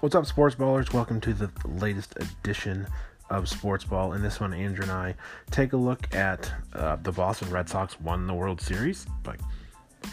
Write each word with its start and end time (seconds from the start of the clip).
What's 0.00 0.14
up, 0.14 0.26
sports 0.26 0.54
ballers? 0.54 0.92
Welcome 0.92 1.20
to 1.22 1.34
the 1.34 1.50
latest 1.64 2.14
edition 2.20 2.86
of 3.30 3.48
Sports 3.48 3.82
Ball. 3.82 4.12
In 4.12 4.22
this 4.22 4.38
one, 4.38 4.54
Andrew 4.54 4.84
and 4.84 4.92
I 4.92 5.16
take 5.50 5.72
a 5.72 5.76
look 5.76 6.14
at 6.14 6.52
uh, 6.72 6.94
the 7.02 7.10
Boston 7.10 7.50
Red 7.50 7.68
Sox 7.68 8.00
won 8.00 8.28
the 8.28 8.32
World 8.32 8.60
Series. 8.60 9.08
Like, 9.26 9.40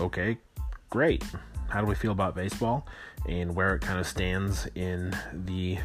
okay, 0.01 0.39
great. 0.89 1.23
How 1.69 1.81
do 1.81 1.85
we 1.85 1.93
feel 1.93 2.13
about 2.13 2.33
baseball 2.33 2.87
and 3.29 3.55
where 3.55 3.75
it 3.75 3.81
kind 3.81 3.99
of 3.99 4.07
stands 4.07 4.67
in 4.73 5.15
the 5.31 5.77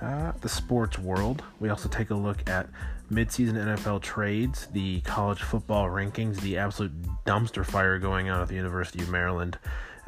uh, 0.00 0.32
the 0.40 0.48
sports 0.48 0.98
world? 0.98 1.42
We 1.60 1.68
also 1.68 1.90
take 1.90 2.08
a 2.08 2.14
look 2.14 2.48
at 2.48 2.66
midseason 3.12 3.56
NFL 3.56 4.00
trades, 4.00 4.68
the 4.72 5.02
college 5.02 5.42
football 5.42 5.88
rankings, 5.88 6.40
the 6.40 6.56
absolute 6.56 6.92
dumpster 7.26 7.66
fire 7.66 7.98
going 7.98 8.30
on 8.30 8.40
at 8.40 8.48
the 8.48 8.54
University 8.54 9.02
of 9.02 9.10
Maryland, 9.10 9.58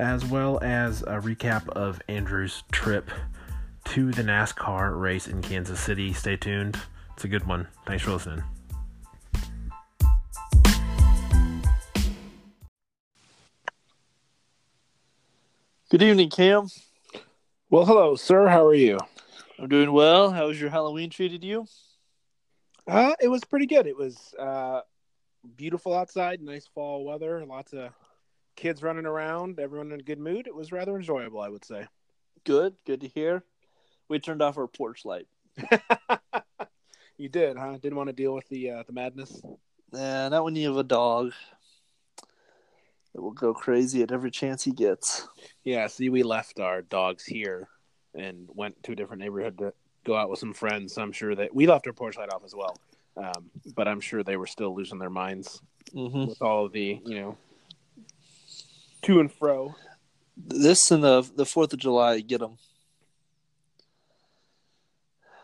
as 0.00 0.24
well 0.24 0.59
as 0.62 1.02
a 1.02 1.20
recap 1.20 1.68
of 1.68 2.00
Andrew's 2.08 2.62
trip 2.72 3.10
to 3.84 4.10
the 4.10 4.22
NASCAR 4.22 4.98
race 4.98 5.28
in 5.28 5.42
Kansas 5.42 5.78
City. 5.78 6.14
Stay 6.14 6.36
tuned. 6.36 6.80
It's 7.12 7.24
a 7.24 7.28
good 7.28 7.46
one. 7.46 7.68
Thanks 7.86 8.05
for 8.05 8.12
listening. 8.12 8.42
Good 15.91 16.02
evening, 16.02 16.30
Cam. 16.30 16.69
Well, 17.69 17.84
hello, 17.84 18.16
sir. 18.16 18.48
How 18.48 18.64
are 18.64 18.74
you? 18.74 18.96
I'm 19.58 19.69
doing 19.69 19.92
well. 19.92 20.30
How 20.30 20.46
was 20.46 20.58
your 20.58 20.70
Halloween 20.70 21.10
treated 21.10 21.44
you? 21.44 21.66
Uh, 22.86 23.12
it 23.20 23.28
was 23.28 23.44
pretty 23.44 23.66
good. 23.66 23.86
It 23.86 23.98
was 23.98 24.34
uh, 24.38 24.80
beautiful 25.56 25.92
outside, 25.94 26.41
nice 26.41 26.66
fall 26.66 27.05
weather, 27.05 27.44
lots 27.44 27.74
of 27.74 27.91
kids 28.56 28.82
running 28.82 29.06
around, 29.06 29.59
everyone 29.59 29.92
in 29.92 30.00
a 30.00 30.02
good 30.02 30.19
mood. 30.19 30.47
It 30.47 30.55
was 30.55 30.72
rather 30.72 30.97
enjoyable, 30.97 31.41
I 31.41 31.48
would 31.48 31.64
say. 31.64 31.86
Good. 32.44 32.75
Good 32.86 33.00
to 33.02 33.08
hear. 33.08 33.44
We 34.08 34.19
turned 34.19 34.42
off 34.42 34.58
our 34.58 34.66
porch 34.66 35.05
light. 35.05 35.27
you 37.16 37.28
did, 37.28 37.56
huh? 37.56 37.78
Didn't 37.80 37.97
want 37.97 38.08
to 38.08 38.14
deal 38.14 38.34
with 38.34 38.48
the 38.48 38.70
uh, 38.70 38.83
the 38.86 38.92
madness. 38.92 39.41
Nah, 39.92 40.28
not 40.28 40.44
when 40.44 40.55
you 40.56 40.69
have 40.69 40.77
a 40.77 40.84
dog 40.84 41.33
It 43.14 43.20
will 43.20 43.33
go 43.33 43.52
crazy 43.52 44.02
at 44.02 44.12
every 44.12 44.30
chance 44.30 44.62
he 44.62 44.70
gets. 44.72 45.28
Yeah, 45.64 45.86
see, 45.88 46.08
we 46.08 46.22
left 46.22 46.60
our 46.60 46.80
dogs 46.82 47.25
here 47.25 47.69
and 48.14 48.48
went 48.55 48.82
to 48.84 48.92
a 48.92 48.94
different 48.97 49.20
neighborhood 49.22 49.58
to 49.58 49.72
go 50.05 50.14
out 50.16 50.30
with 50.30 50.38
some 50.38 50.55
friends. 50.55 50.94
So 50.94 51.03
I'm 51.03 51.12
sure 51.12 51.34
that 51.34 51.55
we 51.55 51.66
left 51.66 51.86
our 51.86 51.92
porch 51.92 52.16
light 52.16 52.32
off 52.32 52.44
as 52.44 52.55
well. 52.55 52.77
Um, 53.16 53.50
but 53.75 53.88
I'm 53.88 54.00
sure 54.00 54.22
they 54.22 54.36
were 54.36 54.47
still 54.47 54.75
losing 54.75 54.98
their 54.98 55.10
minds 55.10 55.60
Mm-hmm. 55.94 56.27
with 56.27 56.41
all 56.41 56.66
of 56.66 56.72
the, 56.72 57.00
you 57.05 57.20
know, 57.20 57.36
to 59.03 59.20
and 59.20 59.33
fro. 59.33 59.75
This 60.37 60.91
and 60.91 61.03
the 61.05 61.23
the 61.37 61.47
Fourth 61.47 61.73
of 61.73 61.79
July 61.79 62.20
get 62.20 62.41
them. 62.41 62.56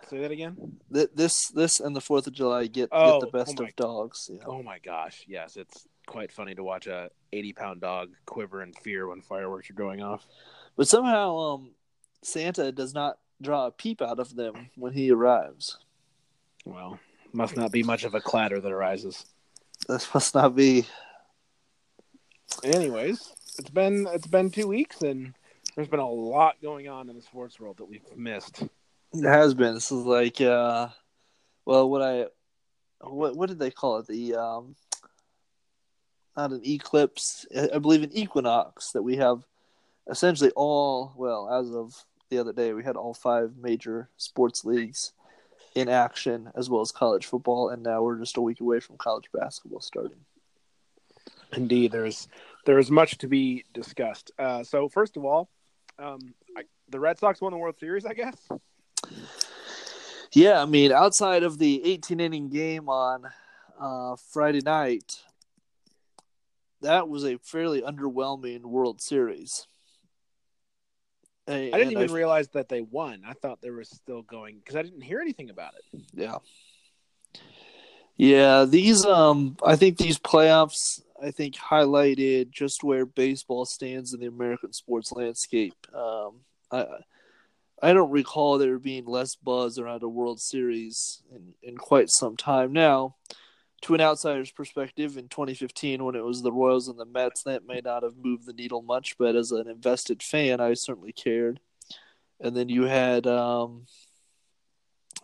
Say 0.08 0.18
that 0.18 0.30
again. 0.30 0.78
This 0.90 1.48
this 1.48 1.80
and 1.80 1.94
the 1.96 2.00
Fourth 2.00 2.26
of 2.28 2.32
July 2.32 2.66
get, 2.68 2.88
Oh, 2.92 3.20
get 3.20 3.26
the 3.32 3.38
best 3.38 3.56
oh 3.58 3.62
my- 3.62 3.68
of 3.68 3.76
dogs. 3.76 4.30
Yeah. 4.32 4.42
Oh 4.46 4.62
my 4.62 4.78
gosh, 4.78 5.24
yes, 5.26 5.56
it's 5.56 5.86
quite 6.06 6.30
funny 6.30 6.54
to 6.54 6.62
watch 6.62 6.86
a 6.86 7.10
80 7.32 7.52
pound 7.54 7.80
dog 7.80 8.10
quiver 8.24 8.62
in 8.62 8.72
fear 8.72 9.08
when 9.08 9.20
fireworks 9.20 9.68
are 9.70 9.74
going 9.74 10.02
off. 10.02 10.24
But 10.76 10.86
somehow, 10.86 11.36
um, 11.36 11.70
Santa 12.22 12.70
does 12.70 12.94
not 12.94 13.18
draw 13.42 13.66
a 13.66 13.70
peep 13.72 14.00
out 14.00 14.20
of 14.20 14.36
them 14.36 14.70
when 14.76 14.92
he 14.92 15.10
arrives. 15.10 15.76
Well, 16.64 17.00
must 17.32 17.56
not 17.56 17.72
be 17.72 17.82
much 17.82 18.04
of 18.04 18.14
a 18.14 18.20
clatter 18.20 18.60
that 18.60 18.70
arises. 18.72 19.26
This 19.88 20.12
must 20.14 20.34
not 20.36 20.54
be. 20.54 20.86
Anyways, 22.62 23.32
it's 23.58 23.70
been 23.70 24.06
it's 24.12 24.26
been 24.26 24.50
two 24.50 24.66
weeks 24.66 25.02
and 25.02 25.34
there's 25.74 25.88
been 25.88 26.00
a 26.00 26.08
lot 26.08 26.56
going 26.62 26.88
on 26.88 27.08
in 27.10 27.16
the 27.16 27.22
sports 27.22 27.60
world 27.60 27.76
that 27.78 27.84
we've 27.84 28.16
missed. 28.16 28.62
It 29.12 29.24
has 29.24 29.54
been. 29.54 29.74
This 29.74 29.92
is 29.92 30.04
like, 30.04 30.40
uh, 30.40 30.88
well, 31.64 31.88
what 31.88 32.02
I, 32.02 32.26
what 33.00 33.36
what 33.36 33.48
did 33.48 33.58
they 33.58 33.70
call 33.70 33.98
it? 33.98 34.06
The 34.06 34.34
um, 34.36 34.74
not 36.36 36.52
an 36.52 36.62
eclipse. 36.64 37.46
I 37.56 37.70
I 37.74 37.78
believe 37.78 38.02
an 38.02 38.12
equinox 38.12 38.92
that 38.92 39.02
we 39.02 39.16
have 39.16 39.44
essentially 40.10 40.50
all. 40.56 41.12
Well, 41.16 41.50
as 41.50 41.70
of 41.74 41.94
the 42.30 42.38
other 42.38 42.52
day, 42.52 42.72
we 42.72 42.82
had 42.82 42.96
all 42.96 43.14
five 43.14 43.52
major 43.56 44.08
sports 44.16 44.64
leagues 44.64 45.12
in 45.74 45.88
action, 45.90 46.50
as 46.56 46.70
well 46.70 46.80
as 46.80 46.90
college 46.90 47.26
football, 47.26 47.68
and 47.68 47.82
now 47.82 48.02
we're 48.02 48.18
just 48.18 48.38
a 48.38 48.40
week 48.40 48.60
away 48.60 48.80
from 48.80 48.96
college 48.96 49.28
basketball 49.32 49.80
starting. 49.80 50.24
Indeed, 51.52 51.92
there's 51.92 52.28
there 52.66 52.78
is 52.78 52.90
much 52.90 53.16
to 53.18 53.28
be 53.28 53.64
discussed. 53.72 54.32
Uh, 54.38 54.62
so 54.62 54.88
first 54.88 55.16
of 55.16 55.24
all, 55.24 55.48
um, 55.98 56.34
I, 56.56 56.64
the 56.90 57.00
Red 57.00 57.18
Sox 57.18 57.40
won 57.40 57.52
the 57.52 57.58
World 57.58 57.78
Series, 57.78 58.04
I 58.04 58.12
guess. 58.12 58.36
Yeah, 60.32 60.60
I 60.60 60.66
mean, 60.66 60.92
outside 60.92 61.44
of 61.44 61.58
the 61.58 61.82
18 61.84 62.20
inning 62.20 62.50
game 62.50 62.88
on 62.88 63.24
uh, 63.80 64.16
Friday 64.32 64.60
night, 64.60 65.22
that 66.82 67.08
was 67.08 67.24
a 67.24 67.38
fairly 67.38 67.80
underwhelming 67.80 68.62
World 68.62 69.00
Series. 69.00 69.66
I 71.48 71.70
didn't 71.70 71.92
even 71.92 72.12
realize 72.12 72.48
that 72.48 72.68
they 72.68 72.80
won. 72.80 73.22
I 73.24 73.32
thought 73.32 73.60
they 73.62 73.70
were 73.70 73.84
still 73.84 74.22
going 74.22 74.56
because 74.58 74.74
I 74.74 74.82
didn't 74.82 75.02
hear 75.02 75.20
anything 75.20 75.48
about 75.48 75.74
it. 75.74 76.02
Yeah. 76.12 76.38
Yeah, 78.16 78.64
these 78.64 79.04
um 79.04 79.56
I 79.64 79.76
think 79.76 79.96
these 79.96 80.18
playoffs 80.18 81.02
I 81.22 81.30
think 81.30 81.54
highlighted 81.54 82.50
just 82.50 82.84
where 82.84 83.06
baseball 83.06 83.64
stands 83.64 84.12
in 84.12 84.20
the 84.20 84.26
American 84.26 84.72
sports 84.72 85.12
landscape. 85.12 85.74
Um 85.94 86.40
I 86.70 86.86
I 87.82 87.92
don't 87.92 88.10
recall 88.10 88.56
there 88.56 88.78
being 88.78 89.04
less 89.04 89.34
buzz 89.34 89.78
around 89.78 90.02
a 90.02 90.08
World 90.08 90.40
Series 90.40 91.22
in, 91.30 91.52
in 91.62 91.76
quite 91.76 92.08
some 92.08 92.36
time 92.36 92.72
now. 92.72 93.16
To 93.82 93.94
an 93.94 94.00
outsider's 94.00 94.50
perspective, 94.50 95.18
in 95.18 95.28
2015, 95.28 96.02
when 96.02 96.14
it 96.14 96.24
was 96.24 96.40
the 96.40 96.50
Royals 96.50 96.88
and 96.88 96.98
the 96.98 97.04
Mets, 97.04 97.42
that 97.42 97.66
may 97.66 97.82
not 97.84 98.02
have 98.02 98.16
moved 98.16 98.46
the 98.46 98.54
needle 98.54 98.80
much, 98.80 99.18
but 99.18 99.36
as 99.36 99.52
an 99.52 99.68
invested 99.68 100.22
fan, 100.22 100.58
I 100.58 100.72
certainly 100.72 101.12
cared. 101.12 101.60
And 102.40 102.56
then 102.56 102.70
you 102.70 102.84
had, 102.84 103.26
um, 103.26 103.86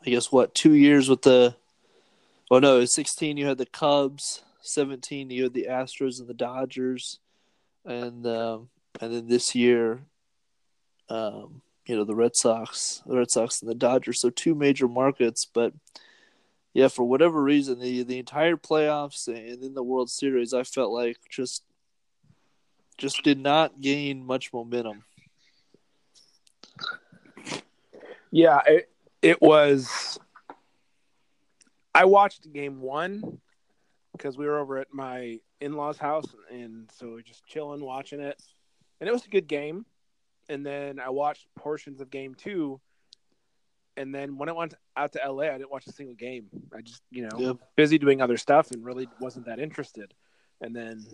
I 0.07 0.11
guess, 0.11 0.31
what, 0.31 0.55
two 0.55 0.75
years 0.75 1.09
with 1.09 1.23
the 1.23 1.57
Oh 2.53 2.59
no, 2.59 2.85
16 2.85 3.39
you 3.39 3.47
had 3.47 3.57
the 3.57 3.65
Cubs, 3.65 4.43
17 4.63 5.31
you 5.31 5.45
had 5.45 5.55
the 5.55 5.67
Astros 5.69 6.21
and 6.21 6.29
the 6.29 6.35
Dodgers, 6.35 7.19
and 7.85 8.27
um, 8.27 8.69
and 9.01 9.13
then 9.13 9.29
this 9.29 9.55
year, 9.55 10.03
um, 11.09 11.63
you 11.87 11.97
know 11.97 12.05
the 12.05 12.15
Red 12.15 12.37
Sox, 12.37 13.03
the 13.07 13.17
Red 13.17 13.31
Sox 13.31 13.61
and 13.61 13.71
the 13.71 13.75
Dodgers. 13.75 14.21
So 14.21 14.31
two 14.31 14.55
major 14.55 14.89
markets, 14.89 15.47
but 15.53 15.73
yeah, 16.75 16.89
for 16.89 17.05
whatever 17.05 17.43
reason, 17.43 17.81
the 17.81 18.03
the 18.05 18.19
entire 18.19 18.57
playoffs 18.57 19.29
and 19.29 19.63
in 19.63 19.75
the 19.75 19.83
World 19.83 20.11
Series, 20.11 20.55
I 20.55 20.63
felt 20.63 20.93
like 20.93 21.19
just 21.29 21.65
just 22.97 23.23
did 23.23 23.39
not 23.39 23.81
gain 23.81 24.25
much 24.25 24.53
momentum. 24.53 25.05
Yeah, 28.31 28.61
it 28.67 28.91
it 29.21 29.43
was. 29.43 30.19
I 31.95 32.07
watched 32.07 32.51
game 32.51 32.81
one 32.81 33.41
because 34.13 34.37
we 34.37 34.47
were 34.47 34.59
over 34.59 34.79
at 34.79 34.93
my 34.93 35.39
in 35.61 35.75
laws' 35.75 35.99
house, 35.99 36.27
and 36.51 36.91
so 36.93 37.13
we 37.15 37.21
are 37.21 37.23
just 37.23 37.45
chilling, 37.47 37.85
watching 37.85 38.21
it, 38.21 38.41
and 39.01 39.09
it 39.09 39.13
was 39.13 39.25
a 39.25 39.31
good 39.31 39.47
game. 39.47 39.85
And 40.49 40.67
then 40.67 40.99
I 40.99 41.11
watched 41.11 41.47
portions 41.57 42.01
of 42.01 42.11
game 42.11 42.35
two, 42.35 42.81
and 43.97 44.15
then 44.15 44.37
when 44.37 44.49
I 44.49 44.53
went 44.53 44.75
out 44.97 45.13
to 45.13 45.21
LA, 45.25 45.45
I 45.45 45.59
didn't 45.59 45.71
watch 45.71 45.87
a 45.87 45.93
single 45.93 46.15
game. 46.17 46.49
I 46.77 46.81
just, 46.83 47.03
you 47.11 47.27
know, 47.29 47.39
Yep. 47.39 47.57
busy 47.77 47.99
doing 47.99 48.21
other 48.21 48.37
stuff 48.37 48.71
and 48.71 48.85
really 48.85 49.09
wasn't 49.21 49.47
that 49.47 49.61
interested. 49.61 50.15
And 50.61 50.75
then, 50.75 51.05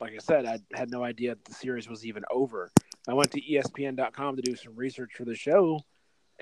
like 0.00 0.12
I 0.14 0.18
said, 0.18 0.46
I 0.46 0.58
had 0.74 0.90
no 0.90 1.02
idea 1.04 1.36
the 1.44 1.54
series 1.54 1.88
was 1.88 2.06
even 2.06 2.24
over. 2.30 2.70
I 3.08 3.14
went 3.14 3.30
to 3.32 3.40
ESPN.com 3.40 4.36
to 4.36 4.42
do 4.42 4.54
some 4.56 4.74
research 4.74 5.12
for 5.14 5.24
the 5.24 5.34
show, 5.34 5.80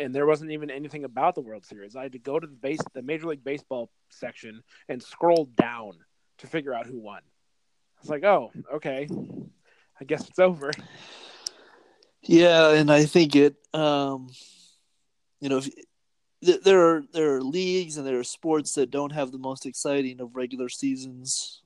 and 0.00 0.14
there 0.14 0.26
wasn't 0.26 0.50
even 0.50 0.70
anything 0.70 1.04
about 1.04 1.34
the 1.34 1.40
World 1.40 1.64
Series. 1.64 1.94
I 1.94 2.02
had 2.02 2.12
to 2.12 2.18
go 2.18 2.38
to 2.38 2.46
the 2.46 2.54
base, 2.54 2.80
the 2.94 3.02
Major 3.02 3.26
League 3.26 3.44
Baseball 3.44 3.90
section, 4.08 4.62
and 4.88 5.02
scroll 5.02 5.48
down 5.56 5.92
to 6.38 6.46
figure 6.46 6.74
out 6.74 6.86
who 6.86 6.98
won. 6.98 7.18
I 7.18 8.00
was 8.00 8.10
like, 8.10 8.24
oh, 8.24 8.50
okay, 8.74 9.08
I 10.00 10.04
guess 10.04 10.26
it's 10.28 10.38
over. 10.38 10.70
Yeah, 12.22 12.72
and 12.72 12.90
I 12.90 13.04
think 13.04 13.36
it, 13.36 13.56
um, 13.74 14.28
you 15.40 15.48
know, 15.48 15.58
if, 15.58 15.68
th- 16.44 16.62
there 16.62 16.80
are 16.80 17.02
there 17.12 17.36
are 17.36 17.42
leagues 17.42 17.96
and 17.96 18.06
there 18.06 18.18
are 18.18 18.24
sports 18.24 18.74
that 18.74 18.90
don't 18.90 19.12
have 19.12 19.32
the 19.32 19.38
most 19.38 19.66
exciting 19.66 20.20
of 20.20 20.34
regular 20.34 20.68
seasons, 20.68 21.62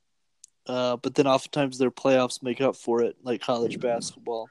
uh, 0.66 0.96
but 0.96 1.14
then 1.14 1.26
oftentimes 1.26 1.78
their 1.78 1.90
playoffs 1.90 2.42
make 2.42 2.60
up 2.60 2.76
for 2.76 3.02
it, 3.02 3.16
like 3.22 3.40
college 3.40 3.78
basketball. 3.80 4.48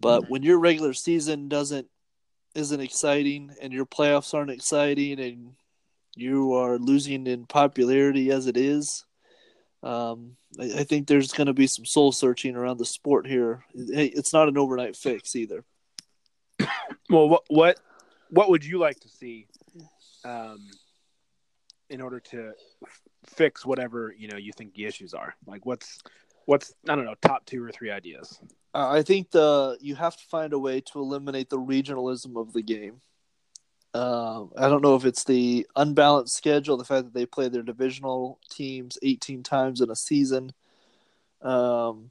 But 0.00 0.28
when 0.28 0.42
your 0.42 0.58
regular 0.58 0.92
season 0.92 1.48
doesn't 1.48 1.88
isn't 2.54 2.80
exciting 2.80 3.54
and 3.60 3.72
your 3.72 3.86
playoffs 3.86 4.34
aren't 4.34 4.50
exciting 4.50 5.20
and 5.20 5.54
you 6.16 6.54
are 6.54 6.78
losing 6.78 7.26
in 7.26 7.46
popularity 7.46 8.30
as 8.30 8.46
it 8.46 8.56
is, 8.56 9.04
um, 9.82 10.36
I, 10.58 10.64
I 10.64 10.84
think 10.84 11.06
there's 11.06 11.32
going 11.32 11.46
to 11.46 11.52
be 11.52 11.66
some 11.66 11.84
soul 11.84 12.10
searching 12.10 12.56
around 12.56 12.78
the 12.78 12.84
sport 12.84 13.26
here. 13.26 13.64
Hey, 13.74 14.06
it's 14.06 14.32
not 14.32 14.48
an 14.48 14.58
overnight 14.58 14.96
fix 14.96 15.36
either. 15.36 15.64
Well, 17.10 17.28
what 17.28 17.42
what 17.48 17.78
what 18.30 18.48
would 18.48 18.64
you 18.64 18.78
like 18.78 18.98
to 19.00 19.08
see 19.10 19.46
um, 20.24 20.58
in 21.90 22.00
order 22.00 22.18
to 22.18 22.52
f- 22.82 23.02
fix 23.26 23.66
whatever 23.66 24.14
you 24.16 24.26
know 24.26 24.38
you 24.38 24.52
think 24.52 24.72
the 24.72 24.86
issues 24.86 25.12
are? 25.12 25.34
Like, 25.46 25.66
what's 25.66 25.98
what's 26.46 26.72
I 26.88 26.96
don't 26.96 27.04
know, 27.04 27.14
top 27.20 27.44
two 27.44 27.62
or 27.62 27.70
three 27.70 27.90
ideas. 27.90 28.40
Uh, 28.74 28.90
I 28.90 29.02
think 29.02 29.30
the 29.30 29.78
you 29.80 29.94
have 29.94 30.16
to 30.16 30.24
find 30.24 30.52
a 30.52 30.58
way 30.58 30.80
to 30.80 30.98
eliminate 30.98 31.48
the 31.48 31.58
regionalism 31.58 32.36
of 32.36 32.52
the 32.52 32.62
game. 32.62 33.00
Um, 33.94 34.50
I 34.58 34.68
don't 34.68 34.82
know 34.82 34.96
if 34.96 35.04
it's 35.04 35.22
the 35.22 35.68
unbalanced 35.76 36.36
schedule, 36.36 36.76
the 36.76 36.84
fact 36.84 37.04
that 37.04 37.14
they 37.14 37.26
play 37.26 37.48
their 37.48 37.62
divisional 37.62 38.40
teams 38.50 38.98
18 39.02 39.44
times 39.44 39.80
in 39.80 39.88
a 39.88 39.94
season. 39.94 40.52
Um, 41.40 42.08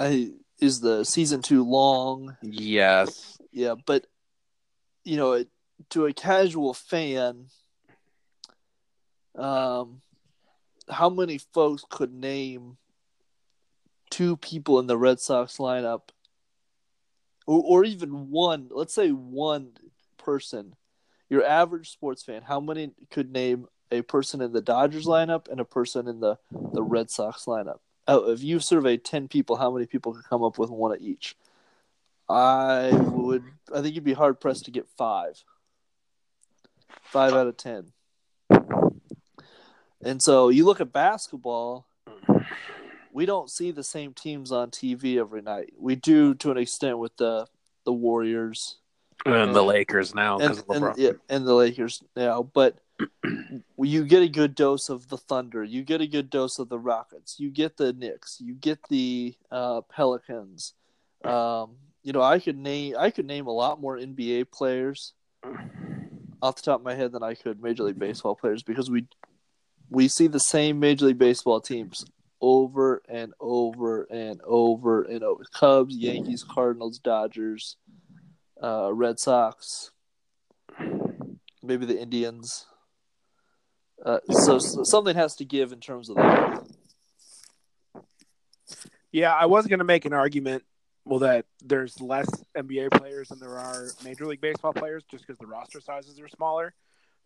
I 0.00 0.32
is 0.58 0.80
the 0.80 1.04
season 1.04 1.42
too 1.42 1.64
long? 1.64 2.36
Yes. 2.42 3.38
Yeah, 3.52 3.76
but 3.86 4.06
you 5.04 5.16
know, 5.16 5.32
it, 5.32 5.48
to 5.90 6.06
a 6.06 6.12
casual 6.12 6.74
fan, 6.74 7.46
um, 9.36 10.02
how 10.88 11.08
many 11.08 11.38
folks 11.38 11.84
could 11.88 12.12
name 12.12 12.76
two 14.10 14.36
people 14.36 14.78
in 14.78 14.86
the 14.86 14.98
Red 14.98 15.20
Sox 15.20 15.56
lineup, 15.56 16.10
or, 17.46 17.62
or 17.64 17.84
even 17.84 18.30
one? 18.30 18.68
Let's 18.70 18.94
say 18.94 19.10
one 19.10 19.72
person. 20.18 20.74
Your 21.28 21.44
average 21.44 21.90
sports 21.90 22.22
fan, 22.24 22.42
how 22.42 22.60
many 22.60 22.90
could 23.10 23.30
name 23.32 23.68
a 23.92 24.02
person 24.02 24.40
in 24.40 24.52
the 24.52 24.60
Dodgers 24.60 25.06
lineup 25.06 25.48
and 25.48 25.60
a 25.60 25.64
person 25.64 26.08
in 26.08 26.20
the 26.20 26.38
the 26.50 26.82
Red 26.82 27.10
Sox 27.10 27.44
lineup? 27.44 27.78
Oh, 28.08 28.30
if 28.32 28.42
you 28.42 28.58
surveyed 28.58 29.04
ten 29.04 29.28
people, 29.28 29.56
how 29.56 29.70
many 29.70 29.86
people 29.86 30.12
could 30.12 30.24
come 30.24 30.42
up 30.42 30.58
with 30.58 30.70
one 30.70 30.92
of 30.92 31.00
each? 31.00 31.36
I 32.28 32.90
would. 32.92 33.44
I 33.74 33.80
think 33.80 33.94
you'd 33.94 34.04
be 34.04 34.12
hard 34.12 34.40
pressed 34.40 34.64
to 34.66 34.70
get 34.70 34.88
five. 34.96 35.42
Five 37.02 37.32
out 37.32 37.46
of 37.46 37.56
ten. 37.56 37.92
And 40.02 40.22
so 40.22 40.48
you 40.48 40.64
look 40.64 40.80
at 40.80 40.92
basketball. 40.92 41.86
We 43.12 43.26
don't 43.26 43.50
see 43.50 43.70
the 43.70 43.82
same 43.82 44.14
teams 44.14 44.52
on 44.52 44.70
TV 44.70 45.18
every 45.18 45.42
night. 45.42 45.72
We 45.78 45.96
do 45.96 46.34
to 46.34 46.50
an 46.50 46.58
extent 46.58 46.98
with 46.98 47.16
the 47.16 47.46
the 47.84 47.92
Warriors 47.92 48.76
And 49.26 49.54
the 49.54 49.62
Lakers 49.62 50.14
now 50.14 50.38
and, 50.38 50.58
of 50.58 50.64
and, 50.68 50.96
yeah, 50.96 51.12
and 51.28 51.46
the 51.46 51.54
Lakers 51.54 52.02
now, 52.16 52.42
but 52.42 52.78
you 53.78 54.04
get 54.04 54.22
a 54.22 54.28
good 54.28 54.54
dose 54.54 54.88
of 54.88 55.08
the 55.08 55.16
Thunder. 55.16 55.62
You 55.64 55.82
get 55.82 56.00
a 56.00 56.06
good 56.06 56.30
dose 56.30 56.58
of 56.58 56.68
the 56.68 56.78
Rockets. 56.78 57.38
You 57.38 57.50
get 57.50 57.76
the 57.76 57.92
Knicks. 57.92 58.38
You 58.40 58.54
get 58.54 58.78
the 58.88 59.34
uh, 59.50 59.82
Pelicans. 59.82 60.74
Um, 61.24 61.76
you 62.02 62.12
know, 62.12 62.22
I 62.22 62.38
could 62.38 62.56
name 62.56 62.94
I 62.98 63.10
could 63.10 63.26
name 63.26 63.46
a 63.46 63.52
lot 63.52 63.80
more 63.80 63.96
NBA 63.98 64.50
players 64.50 65.12
off 66.42 66.56
the 66.56 66.62
top 66.62 66.80
of 66.80 66.84
my 66.84 66.94
head 66.94 67.12
than 67.12 67.22
I 67.22 67.34
could 67.34 67.62
Major 67.62 67.84
League 67.84 67.98
Baseball 67.98 68.34
players 68.34 68.62
because 68.62 68.90
we 68.90 69.06
we 69.90 70.08
see 70.08 70.26
the 70.26 70.40
same 70.40 70.80
Major 70.80 71.06
League 71.06 71.18
Baseball 71.18 71.60
teams 71.60 72.04
over 72.40 73.02
and 73.08 73.32
over 73.40 74.04
and 74.04 74.40
over 74.44 75.02
and 75.02 75.22
over. 75.22 75.44
Cubs, 75.54 75.96
Yankees, 75.96 76.44
Cardinals, 76.44 76.98
Dodgers, 76.98 77.76
uh, 78.62 78.92
Red 78.92 79.18
Sox, 79.18 79.90
maybe 81.62 81.86
the 81.86 82.00
Indians. 82.00 82.66
Uh, 84.04 84.18
so, 84.30 84.58
so 84.58 84.82
something 84.82 85.14
has 85.14 85.36
to 85.36 85.44
give 85.44 85.72
in 85.72 85.80
terms 85.80 86.08
of 86.08 86.16
that. 86.16 86.64
Yeah, 89.12 89.34
I 89.34 89.46
was 89.46 89.66
going 89.66 89.80
to 89.80 89.84
make 89.84 90.04
an 90.04 90.12
argument. 90.12 90.64
Well, 91.04 91.20
that 91.20 91.46
there's 91.64 92.00
less 92.00 92.28
NBA 92.56 92.92
players 92.92 93.28
than 93.28 93.40
there 93.40 93.58
are 93.58 93.88
Major 94.04 94.26
League 94.26 94.40
Baseball 94.40 94.72
players, 94.72 95.02
just 95.10 95.26
because 95.26 95.38
the 95.38 95.46
roster 95.46 95.80
sizes 95.80 96.20
are 96.20 96.28
smaller. 96.28 96.74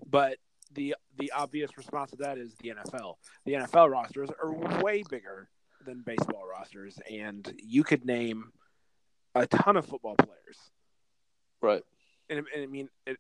But 0.08 0.38
the 0.72 0.94
the 1.19 1.32
obvious 1.32 1.76
response 1.76 2.11
to 2.12 2.16
that 2.19 2.38
is 2.38 2.55
the 2.62 2.70
NFL. 2.70 3.14
The 3.44 3.52
NFL 3.52 3.90
rosters 3.90 4.31
are 4.43 4.52
way 4.82 5.02
bigger 5.08 5.49
than 5.84 6.02
baseball 6.02 6.44
rosters, 6.50 6.99
and 7.11 7.52
you 7.62 7.84
could 7.84 8.05
name 8.05 8.52
a 9.34 9.46
ton 9.46 9.76
of 9.76 9.87
football 9.87 10.16
players. 10.16 10.58
Right. 11.61 11.82
And, 12.31 12.38
and 12.55 12.62
I 12.62 12.66
mean, 12.66 12.88
it 13.06 13.19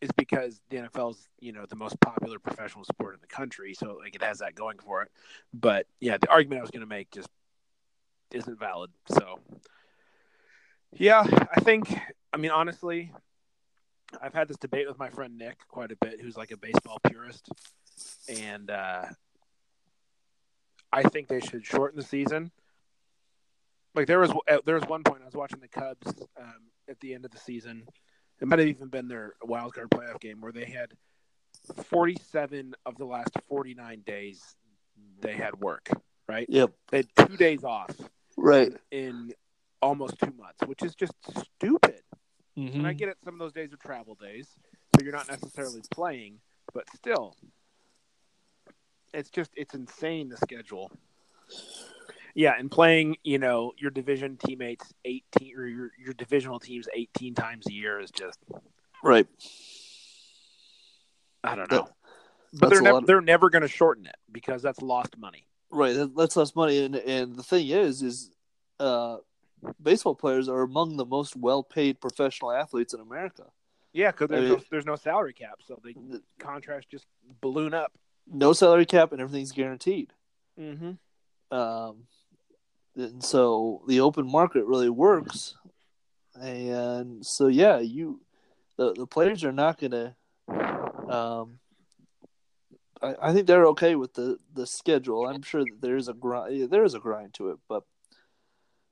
is 0.00 0.10
because 0.16 0.60
the 0.70 0.76
NFL 0.78 1.12
is 1.12 1.28
you 1.40 1.52
know 1.52 1.64
the 1.68 1.76
most 1.76 2.00
popular 2.00 2.38
professional 2.38 2.84
sport 2.84 3.14
in 3.14 3.20
the 3.20 3.26
country, 3.26 3.74
so 3.74 3.98
like 4.00 4.14
it 4.14 4.22
has 4.22 4.38
that 4.38 4.54
going 4.54 4.78
for 4.78 5.02
it. 5.02 5.10
But 5.52 5.86
yeah, 6.00 6.18
the 6.18 6.30
argument 6.30 6.60
I 6.60 6.62
was 6.62 6.70
going 6.70 6.80
to 6.80 6.86
make 6.86 7.10
just 7.10 7.28
isn't 8.32 8.58
valid. 8.58 8.90
So 9.08 9.40
yeah, 10.92 11.24
I 11.54 11.60
think. 11.60 11.96
I 12.32 12.36
mean, 12.36 12.50
honestly, 12.50 13.12
I've 14.22 14.34
had 14.34 14.48
this 14.48 14.56
debate 14.56 14.86
with 14.88 14.98
my 14.98 15.10
friend 15.10 15.36
Nick 15.38 15.58
quite 15.68 15.92
a 15.92 15.96
bit, 15.96 16.20
who's 16.20 16.36
like 16.36 16.50
a 16.50 16.56
baseball 16.56 16.98
purist, 17.08 17.48
and 18.28 18.70
uh, 18.70 19.04
I 20.92 21.02
think 21.02 21.28
they 21.28 21.40
should 21.40 21.64
shorten 21.64 21.98
the 21.98 22.04
season. 22.04 22.50
Like 23.94 24.06
there 24.06 24.18
was 24.18 24.32
there 24.64 24.74
was 24.74 24.84
one 24.86 25.02
point 25.04 25.22
I 25.22 25.26
was 25.26 25.34
watching 25.34 25.60
the 25.60 25.68
Cubs 25.68 26.12
um, 26.40 26.54
at 26.88 26.98
the 27.00 27.14
end 27.14 27.24
of 27.24 27.30
the 27.30 27.38
season. 27.38 27.84
It 28.40 28.48
might 28.48 28.58
have 28.58 28.68
even 28.68 28.88
been 28.88 29.06
their 29.08 29.34
wild 29.42 29.74
card 29.74 29.90
playoff 29.90 30.20
game 30.20 30.40
where 30.40 30.50
they 30.52 30.64
had 30.64 30.92
47 31.84 32.74
of 32.84 32.96
the 32.98 33.04
last 33.04 33.30
49 33.48 34.02
days 34.04 34.42
they 35.20 35.34
had 35.34 35.54
work. 35.60 35.88
Right? 36.28 36.46
Yep. 36.48 36.72
They 36.90 36.96
had 36.98 37.28
two 37.28 37.36
days 37.36 37.62
off 37.64 37.90
Right. 38.36 38.72
in 38.90 39.32
almost 39.80 40.18
two 40.18 40.32
months, 40.38 40.58
which 40.66 40.82
is 40.82 40.94
just 40.94 41.12
stupid. 41.58 42.00
Mm-hmm. 42.58 42.78
And 42.78 42.86
I 42.86 42.92
get 42.92 43.08
it, 43.08 43.16
some 43.24 43.34
of 43.34 43.40
those 43.40 43.52
days 43.52 43.72
are 43.72 43.76
travel 43.76 44.14
days, 44.14 44.48
so 44.94 45.02
you're 45.04 45.12
not 45.12 45.28
necessarily 45.28 45.82
playing, 45.90 46.38
but 46.72 46.84
still, 46.94 47.34
it's 49.12 49.30
just 49.30 49.50
it's 49.56 49.74
insane 49.74 50.28
the 50.28 50.36
schedule. 50.36 50.90
Yeah, 52.36 52.54
and 52.58 52.70
playing, 52.70 53.16
you 53.22 53.38
know, 53.38 53.72
your 53.78 53.90
division 53.90 54.36
teammates 54.36 54.92
eighteen 55.04 55.56
or 55.56 55.66
your 55.66 55.90
your 55.98 56.14
divisional 56.14 56.58
teams 56.60 56.88
eighteen 56.94 57.34
times 57.34 57.66
a 57.68 57.72
year 57.72 58.00
is 58.00 58.10
just 58.10 58.38
Right. 59.02 59.26
I 61.42 61.54
don't 61.56 61.68
That- 61.70 61.76
know. 61.84 61.88
but 62.54 62.70
they're 62.70 62.78
a 62.78 62.82
never 62.82 62.98
of- 62.98 63.06
they're 63.06 63.20
never 63.20 63.50
going 63.50 63.62
to 63.62 63.68
shorten 63.68 64.06
it 64.06 64.16
because 64.32 64.62
that's 64.62 64.80
lost 64.80 65.16
money. 65.18 65.46
Right. 65.70 65.94
That's 66.16 66.36
less 66.36 66.54
money, 66.54 66.84
and 66.84 66.94
and 66.96 67.36
the 67.36 67.42
thing 67.42 67.68
is, 67.68 68.00
is 68.02 68.30
uh, 68.80 69.18
baseball 69.82 70.14
players 70.14 70.48
are 70.48 70.62
among 70.62 70.96
the 70.96 71.06
most 71.06 71.36
well-paid 71.36 72.00
professional 72.00 72.52
athletes 72.52 72.94
in 72.94 73.00
America. 73.00 73.44
Yeah, 73.92 74.10
because 74.10 74.28
there's, 74.28 74.50
I 74.50 74.54
no, 74.54 74.60
there's 74.70 74.86
no 74.86 74.96
salary 74.96 75.32
cap, 75.32 75.60
so 75.66 75.80
the 75.82 76.20
contracts 76.38 76.88
just 76.90 77.06
balloon 77.40 77.74
up. 77.74 77.92
No 78.26 78.52
salary 78.52 78.86
cap, 78.86 79.12
and 79.12 79.20
everything's 79.20 79.52
guaranteed. 79.52 80.12
Mm-hmm. 80.58 81.56
Um, 81.56 82.04
and 82.96 83.22
so 83.22 83.82
the 83.86 84.00
open 84.00 84.26
market 84.30 84.64
really 84.64 84.90
works. 84.90 85.56
And 86.40 87.24
so 87.24 87.46
yeah, 87.46 87.78
you 87.78 88.20
the 88.76 88.92
the 88.94 89.06
players 89.06 89.44
are 89.44 89.52
not 89.52 89.78
gonna. 89.78 90.16
Um, 91.08 91.60
I, 93.00 93.14
I 93.22 93.32
think 93.32 93.46
they're 93.46 93.66
okay 93.68 93.94
with 93.94 94.14
the 94.14 94.38
the 94.52 94.66
schedule. 94.66 95.28
I'm 95.28 95.42
sure 95.42 95.62
that 95.62 95.80
there 95.80 95.96
is 95.96 96.08
a 96.08 96.14
grind. 96.14 96.70
There 96.70 96.84
is 96.84 96.94
a 96.94 96.98
grind 96.98 97.34
to 97.34 97.50
it, 97.50 97.58
but 97.68 97.84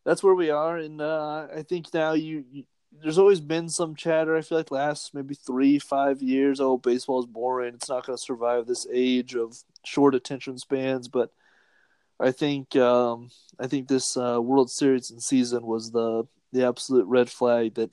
that's 0.04 0.22
where 0.22 0.34
we 0.34 0.50
are. 0.50 0.76
And 0.76 1.00
uh, 1.00 1.46
I 1.54 1.62
think 1.62 1.92
now 1.92 2.12
you, 2.12 2.44
you 2.50 2.64
there's 3.02 3.18
always 3.18 3.40
been 3.40 3.68
some 3.68 3.94
chatter. 3.94 4.36
I 4.36 4.42
feel 4.42 4.58
like 4.58 4.70
last 4.70 5.14
maybe 5.14 5.34
three 5.34 5.78
five 5.78 6.22
years. 6.22 6.60
Oh, 6.60 6.76
baseball's 6.76 7.26
boring. 7.26 7.74
It's 7.74 7.88
not 7.88 8.06
going 8.06 8.16
to 8.16 8.22
survive 8.22 8.66
this 8.66 8.86
age 8.92 9.34
of 9.34 9.56
short 9.84 10.14
attention 10.14 10.58
spans. 10.58 11.08
But 11.08 11.32
I 12.20 12.32
think 12.32 12.76
um, 12.76 13.30
I 13.58 13.66
think 13.66 13.88
this 13.88 14.16
uh, 14.16 14.40
World 14.40 14.70
Series 14.70 15.10
and 15.10 15.22
season 15.22 15.64
was 15.64 15.90
the 15.90 16.24
the 16.52 16.66
absolute 16.66 17.06
red 17.06 17.30
flag 17.30 17.74
that 17.74 17.90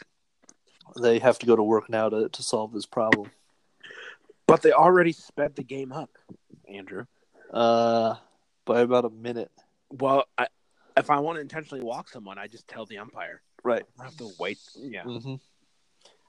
they 1.02 1.20
have 1.20 1.40
to 1.40 1.46
go 1.46 1.56
to 1.56 1.64
work 1.64 1.90
now 1.90 2.10
to, 2.10 2.30
to 2.30 2.44
solve 2.44 2.74
this 2.74 2.86
problem. 2.86 3.32
But 4.48 4.64
they 4.64 4.72
already 4.72 5.12
sped 5.12 5.56
the 5.56 5.64
game 5.64 5.92
up, 5.92 6.10
Andrew. 6.68 7.06
Uh, 7.54 8.16
by 8.66 8.82
about 8.82 9.06
a 9.06 9.10
minute. 9.10 9.52
Well, 9.92 10.26
I, 10.38 10.48
if 11.00 11.10
I 11.10 11.20
want 11.20 11.38
to 11.38 11.42
intentionally 11.42 11.84
walk 11.84 12.10
someone, 12.10 12.38
I 12.38 12.48
just 12.48 12.68
tell 12.68 12.86
the 12.86 12.98
umpire. 12.98 13.42
Right. 13.64 13.84
I 14.00 14.04
have 14.06 14.18
to 14.18 14.30
wait. 14.40 14.60
Yeah, 14.76 15.04
hmm 15.04 15.36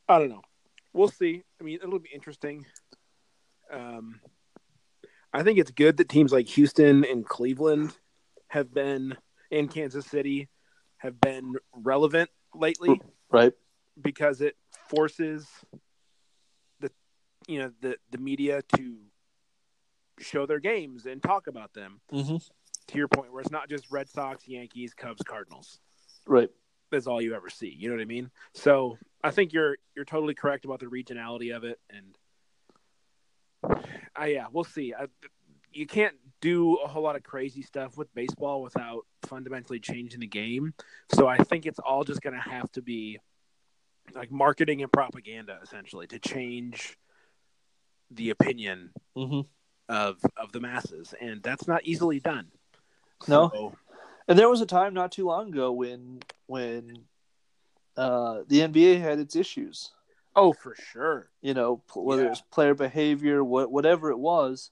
I 0.09 0.19
don't 0.19 0.31
know. 0.31 0.43
We'll 0.93 1.09
see. 1.09 1.43
I 1.61 1.65
mean, 1.65 1.79
it'll 1.83 1.99
be 2.01 2.11
interesting. 2.13 2.67
Um, 3.73 4.21
I 5.33 5.45
think 5.45 5.59
it's 5.59 5.71
good 5.71 5.99
that 5.99 6.09
teams 6.09 6.33
like 6.33 6.49
Houston 6.49 7.05
and 7.05 7.25
Cleveland 7.25 7.93
have 8.49 8.75
been, 8.75 9.17
and 9.53 9.71
Kansas 9.71 10.07
City 10.07 10.49
have 10.99 11.21
been 11.21 11.55
relevant 11.73 12.31
lately 12.55 13.01
Right. 13.31 13.53
because 14.01 14.41
it 14.41 14.57
forces 14.89 15.47
the, 16.81 16.91
you 17.47 17.61
know, 17.61 17.71
the 17.81 17.97
the 18.11 18.19
media 18.19 18.63
to 18.77 18.97
show 20.19 20.47
their 20.47 20.59
games 20.59 21.07
and 21.07 21.23
talk 21.23 21.47
about 21.47 21.73
them. 21.73 22.01
hmm 22.11 22.37
To 22.91 22.99
your 22.99 23.09
point, 23.09 23.33
where 23.33 23.41
it's 23.41 23.51
not 23.51 23.69
just 23.69 23.91
Red 23.91 24.09
Sox, 24.09 24.49
Yankees, 24.49 24.95
Cubs, 24.95 25.23
Cardinals. 25.23 25.79
Right. 26.27 26.49
That's 26.91 27.07
all 27.07 27.23
you 27.23 27.35
ever 27.35 27.49
see. 27.49 27.69
You 27.79 27.89
know 27.89 27.95
what 27.95 28.03
I 28.03 28.07
mean? 28.07 28.31
So 28.53 28.99
I 29.23 29.31
think 29.31 29.53
you're 29.53 29.77
you're 29.95 30.05
totally 30.05 30.35
correct 30.35 30.65
about 30.65 30.81
the 30.81 30.87
regionality 30.87 31.55
of 31.55 31.63
it, 31.65 31.79
and 31.89 32.17
uh, 34.21 34.25
yeah, 34.25 34.47
we'll 34.53 34.65
see. 34.65 34.93
I, 34.93 35.07
you 35.73 35.87
can't 35.87 36.15
do 36.41 36.77
a 36.77 36.89
whole 36.89 37.03
lot 37.03 37.15
of 37.17 37.23
crazy 37.23 37.63
stuff 37.63 37.97
with 37.97 38.13
baseball 38.15 38.63
without 38.63 39.07
fundamentally 39.23 39.79
changing 39.79 40.21
the 40.21 40.27
game. 40.27 40.75
So 41.15 41.29
I 41.29 41.39
think 41.39 41.67
it's 41.67 41.79
all 41.79 42.03
just 42.03 42.23
going 42.23 42.35
to 42.35 42.41
have 42.41 42.73
to 42.73 42.83
be 42.83 43.19
like 44.15 44.33
marketing 44.33 44.83
and 44.83 44.91
propaganda 44.91 45.61
essentially 45.63 46.07
to 46.09 46.19
change 46.19 46.97
the 48.11 48.31
opinion 48.31 48.91
Mm-hmm. 49.17 49.41
of 49.89 50.19
of 50.37 50.51
the 50.53 50.61
masses, 50.61 51.15
and 51.21 51.43
that's 51.43 51.69
not 51.69 51.85
easily 51.85 52.19
done. 52.21 52.49
No. 53.29 53.51
So, 53.53 53.77
And 54.29 54.39
there 54.39 54.49
was 54.49 54.61
a 54.61 54.67
time 54.67 54.95
not 54.95 55.13
too 55.13 55.27
long 55.27 55.49
ago 55.49 55.73
when 55.73 56.21
when 56.47 57.05
uh, 57.97 58.43
the 58.49 58.61
NBA 58.61 59.01
had 59.01 59.19
its 59.19 59.37
issues. 59.37 59.93
oh, 60.37 60.53
for 60.53 60.75
sure. 60.77 61.29
You 61.43 61.55
know, 61.55 61.83
whether 61.95 62.23
Yeah. 62.23 62.27
it 62.29 62.31
was 62.31 62.41
player 62.51 62.75
behavior, 62.75 63.43
what 63.45 63.71
whatever 63.71 64.11
it 64.11 64.19
was, 64.19 64.71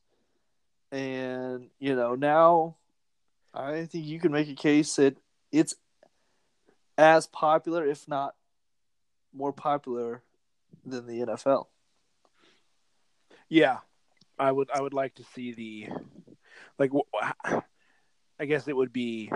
and 0.93 1.69
you 1.79 1.95
know 1.95 2.15
now, 2.15 2.77
I 3.53 3.85
think 3.87 4.07
you 4.07 4.19
can 4.21 4.33
make 4.33 4.49
a 4.49 4.55
case 4.55 4.97
that 4.97 5.17
it's 5.53 5.75
as 6.97 7.27
popular, 7.27 7.85
if 7.87 8.09
not 8.09 8.35
more 9.33 9.53
popular, 9.53 10.23
than 10.87 11.07
the 11.07 11.21
NFL. 11.21 11.67
Yeah, 13.49 13.79
I 14.39 14.53
would. 14.53 14.71
I 14.71 14.81
would 14.81 14.95
like 14.95 15.15
to 15.17 15.25
see 15.35 15.53
the 15.53 15.89
like. 16.79 16.91
wh- 16.93 17.59
I 18.41 18.47
guess 18.47 18.69
it 18.69 18.77
would 18.77 18.93
be 18.93 19.31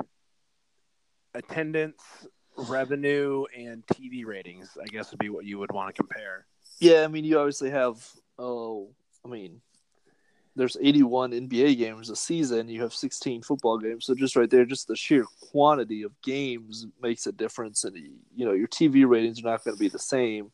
attendance, 1.35 2.03
revenue, 2.57 3.45
and 3.57 3.85
TV 3.87 4.25
ratings. 4.25 4.77
I 4.81 4.87
guess 4.87 5.11
would 5.11 5.19
be 5.19 5.29
what 5.29 5.45
you 5.45 5.59
would 5.59 5.73
want 5.73 5.95
to 5.95 6.03
compare. 6.03 6.47
Yeah, 6.79 7.03
I 7.03 7.09
mean, 7.09 7.25
you 7.25 7.39
obviously 7.39 7.71
have. 7.71 8.07
Oh, 8.39 8.91
I 9.25 9.29
mean, 9.29 9.61
there's 10.57 10.77
81 10.81 11.33
NBA 11.33 11.79
games 11.79 12.11
a 12.11 12.17
season. 12.17 12.69
You 12.69 12.83
have 12.83 12.93
16 12.93 13.43
football 13.43 13.79
games, 13.79 14.05
so 14.05 14.15
just 14.15 14.37
right 14.37 14.51
there, 14.51 14.65
just 14.65 14.89
the 14.89 14.97
sheer 14.97 15.25
quantity 15.51 16.03
of 16.03 16.13
games 16.23 16.87
makes 17.01 17.27
a 17.27 17.33
difference, 17.33 17.85
and 17.85 17.97
you 17.97 18.47
know 18.47 18.53
your 18.53 18.69
TV 18.69 19.09
ratings 19.09 19.41
are 19.41 19.49
not 19.49 19.65
going 19.65 19.77
to 19.77 19.81
be 19.81 19.89
the 19.89 19.99
same. 19.99 20.51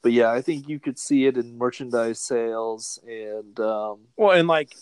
But 0.00 0.12
yeah, 0.12 0.30
I 0.30 0.40
think 0.42 0.68
you 0.68 0.78
could 0.78 0.98
see 0.98 1.26
it 1.26 1.36
in 1.36 1.58
merchandise 1.58 2.20
sales 2.20 3.00
and 3.06 3.58
um, 3.58 3.98
Well, 4.16 4.30
and 4.30 4.46
like, 4.46 4.76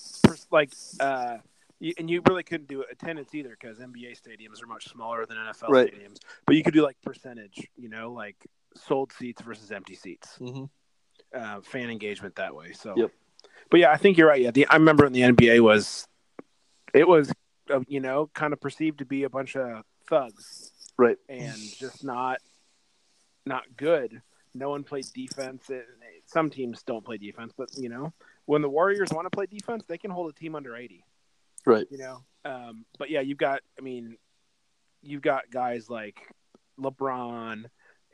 like, 0.50 0.72
uh, 1.00 1.38
you, 1.80 1.92
and 1.98 2.08
you 2.10 2.22
really 2.28 2.42
couldn't 2.42 2.68
do 2.68 2.84
attendance 2.90 3.34
either 3.34 3.56
because 3.60 3.78
NBA 3.78 4.20
stadiums 4.20 4.62
are 4.62 4.66
much 4.66 4.88
smaller 4.88 5.26
than 5.26 5.36
NFL 5.36 5.68
Right. 5.68 5.92
stadiums. 5.94 6.18
But 6.46 6.56
you 6.56 6.62
could 6.62 6.74
do 6.74 6.82
like 6.82 6.96
percentage. 7.02 7.68
You 7.76 7.88
know, 7.88 8.12
like 8.12 8.36
sold 8.74 9.12
seats 9.12 9.40
versus 9.42 9.70
empty 9.72 9.94
seats. 9.94 10.36
mhm. 10.40 10.68
uh, 11.34 11.60
fan 11.60 11.90
engagement 11.90 12.36
that 12.36 12.54
way. 12.54 12.72
So, 12.72 12.94
Yep. 12.96 13.10
but 13.70 13.80
yeah, 13.80 13.90
I 13.90 13.96
think 13.96 14.16
you're 14.16 14.28
right. 14.28 14.40
Yeah, 14.40 14.52
the 14.52 14.66
I 14.68 14.74
remember 14.76 15.04
in 15.06 15.12
the 15.12 15.22
NBA 15.22 15.60
was 15.60 16.06
it 16.94 17.06
was 17.06 17.30
uh, 17.70 17.80
you 17.88 18.00
know 18.00 18.30
kind 18.32 18.52
of 18.52 18.60
perceived 18.60 18.98
to 19.00 19.04
be 19.04 19.24
a 19.24 19.28
bunch 19.30 19.56
of 19.56 19.84
thugs 20.08 20.72
right. 20.96 21.18
and 21.28 21.56
just 21.78 22.04
not 22.04 22.38
not 23.44 23.64
good. 23.76 24.22
No 24.54 24.70
one 24.70 24.84
played 24.84 25.04
defense. 25.14 25.68
It, 25.68 25.86
some 26.26 26.48
teams 26.48 26.82
don't 26.82 27.04
play 27.04 27.18
defense, 27.18 27.52
but 27.56 27.68
you 27.76 27.88
know 27.88 28.12
when 28.46 28.62
the 28.62 28.70
Warriors 28.70 29.10
want 29.12 29.26
to 29.26 29.30
play 29.30 29.46
defense, 29.46 29.84
they 29.86 29.98
can 29.98 30.10
hold 30.10 30.30
a 30.30 30.32
team 30.32 30.54
under 30.54 30.76
eighty. 30.76 31.04
Right. 31.66 31.86
You 31.90 31.98
know, 31.98 32.24
um, 32.44 32.84
but 32.96 33.10
yeah, 33.10 33.20
you've 33.20 33.38
got. 33.38 33.60
I 33.78 33.82
mean, 33.82 34.16
you've 35.02 35.22
got 35.22 35.50
guys 35.50 35.90
like 35.90 36.20
LeBron 36.80 37.64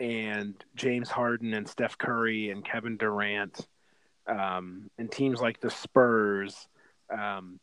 and 0.01 0.65
James 0.75 1.11
Harden 1.11 1.53
and 1.53 1.69
Steph 1.69 1.99
Curry 1.99 2.51
and 2.51 2.65
Kevin 2.65 2.97
Durant, 2.97 3.69
um, 4.27 4.91
and 4.99 5.13
teams 5.13 5.41
like 5.41 5.61
the 5.61 5.71
Spurs, 5.71 6.67
um, 7.13 7.61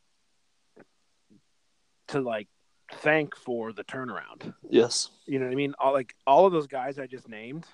to 2.10 2.22
like 2.22 2.48
thank 2.94 3.36
for 3.36 3.74
the 3.74 3.84
turnaround. 3.84 4.54
Yes. 4.70 5.10
You 5.26 5.40
know 5.40 5.46
what 5.46 5.52
I 5.52 5.56
mean? 5.56 5.74
All 5.80 5.94
like 5.94 6.14
all 6.28 6.46
of 6.46 6.54
those 6.54 6.68
guys 6.68 7.00
I 7.00 7.08
just 7.08 7.28
named, 7.28 7.66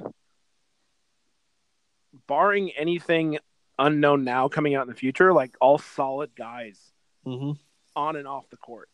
barring 2.28 2.72
anything 2.72 3.40
unknown 3.78 4.24
now 4.24 4.48
coming 4.48 4.74
out 4.74 4.84
in 4.84 4.88
the 4.88 4.96
future, 4.96 5.34
like 5.34 5.58
all 5.60 5.78
solid 5.78 6.34
guys 6.34 6.94
hmm 7.26 7.52
on 7.96 8.16
and 8.16 8.28
off 8.28 8.50
the 8.50 8.58
court. 8.58 8.90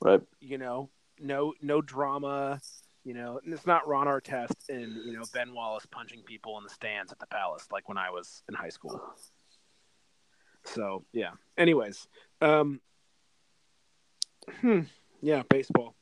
Right. 0.00 0.20
You 0.40 0.58
know, 0.58 0.90
no 1.18 1.54
no 1.62 1.80
drama. 1.80 2.60
You 3.04 3.14
know, 3.14 3.38
and 3.44 3.54
it's 3.54 3.66
not 3.66 3.86
Ron 3.86 4.08
Artest 4.08 4.68
and 4.68 4.96
you 5.04 5.12
know 5.12 5.22
Ben 5.32 5.54
Wallace 5.54 5.86
punching 5.86 6.22
people 6.22 6.58
in 6.58 6.64
the 6.64 6.70
stands 6.70 7.12
at 7.12 7.20
the 7.20 7.26
Palace 7.26 7.68
like 7.70 7.88
when 7.88 7.98
I 7.98 8.10
was 8.10 8.42
in 8.48 8.54
high 8.54 8.68
school. 8.68 9.00
So 10.64 11.04
yeah. 11.12 11.30
Anyways, 11.56 12.08
um, 12.40 12.80
hmm, 14.60 14.80
yeah, 15.22 15.42
baseball. 15.48 15.94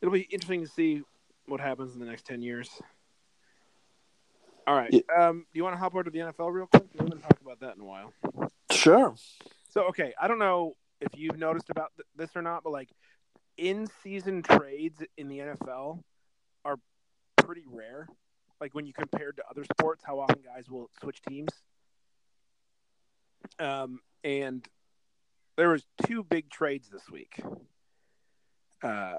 It'll 0.00 0.12
be 0.12 0.22
interesting 0.22 0.62
to 0.62 0.68
see 0.68 1.02
what 1.46 1.60
happens 1.60 1.92
in 1.92 2.00
the 2.00 2.06
next 2.06 2.24
ten 2.24 2.40
years. 2.40 2.70
All 4.66 4.74
right. 4.74 4.92
Yeah. 4.92 5.28
Um, 5.28 5.46
do 5.52 5.58
you 5.58 5.62
want 5.62 5.74
to 5.74 5.78
hop 5.78 5.94
over 5.94 6.02
to 6.02 6.10
the 6.10 6.18
NFL 6.18 6.52
real 6.52 6.66
quick? 6.66 6.84
We 6.94 7.04
haven't 7.04 7.20
talked 7.20 7.42
about 7.42 7.60
that 7.60 7.76
in 7.76 7.82
a 7.82 7.84
while. 7.84 8.12
Sure. 8.70 9.14
So 9.68 9.82
okay, 9.88 10.12
I 10.20 10.28
don't 10.28 10.38
know 10.38 10.76
if 11.00 11.08
you've 11.16 11.38
noticed 11.38 11.70
about 11.70 11.92
th- 11.96 12.06
this 12.16 12.36
or 12.36 12.42
not, 12.42 12.62
but 12.64 12.70
like 12.70 12.90
in-season 13.58 14.42
trades 14.42 15.02
in 15.16 15.28
the 15.28 15.38
NFL 15.38 16.02
are 16.64 16.76
pretty 17.36 17.64
rare. 17.70 18.08
Like 18.60 18.74
when 18.74 18.86
you 18.86 18.92
compare 18.92 19.32
to 19.32 19.42
other 19.50 19.64
sports, 19.64 20.02
how 20.04 20.18
often 20.20 20.40
guys 20.42 20.68
will 20.70 20.88
switch 21.00 21.20
teams. 21.22 21.50
Um, 23.58 24.00
and 24.24 24.66
there 25.56 25.68
was 25.70 25.84
two 26.06 26.22
big 26.24 26.50
trades 26.50 26.88
this 26.90 27.08
week. 27.10 27.40
Uh, 28.82 29.14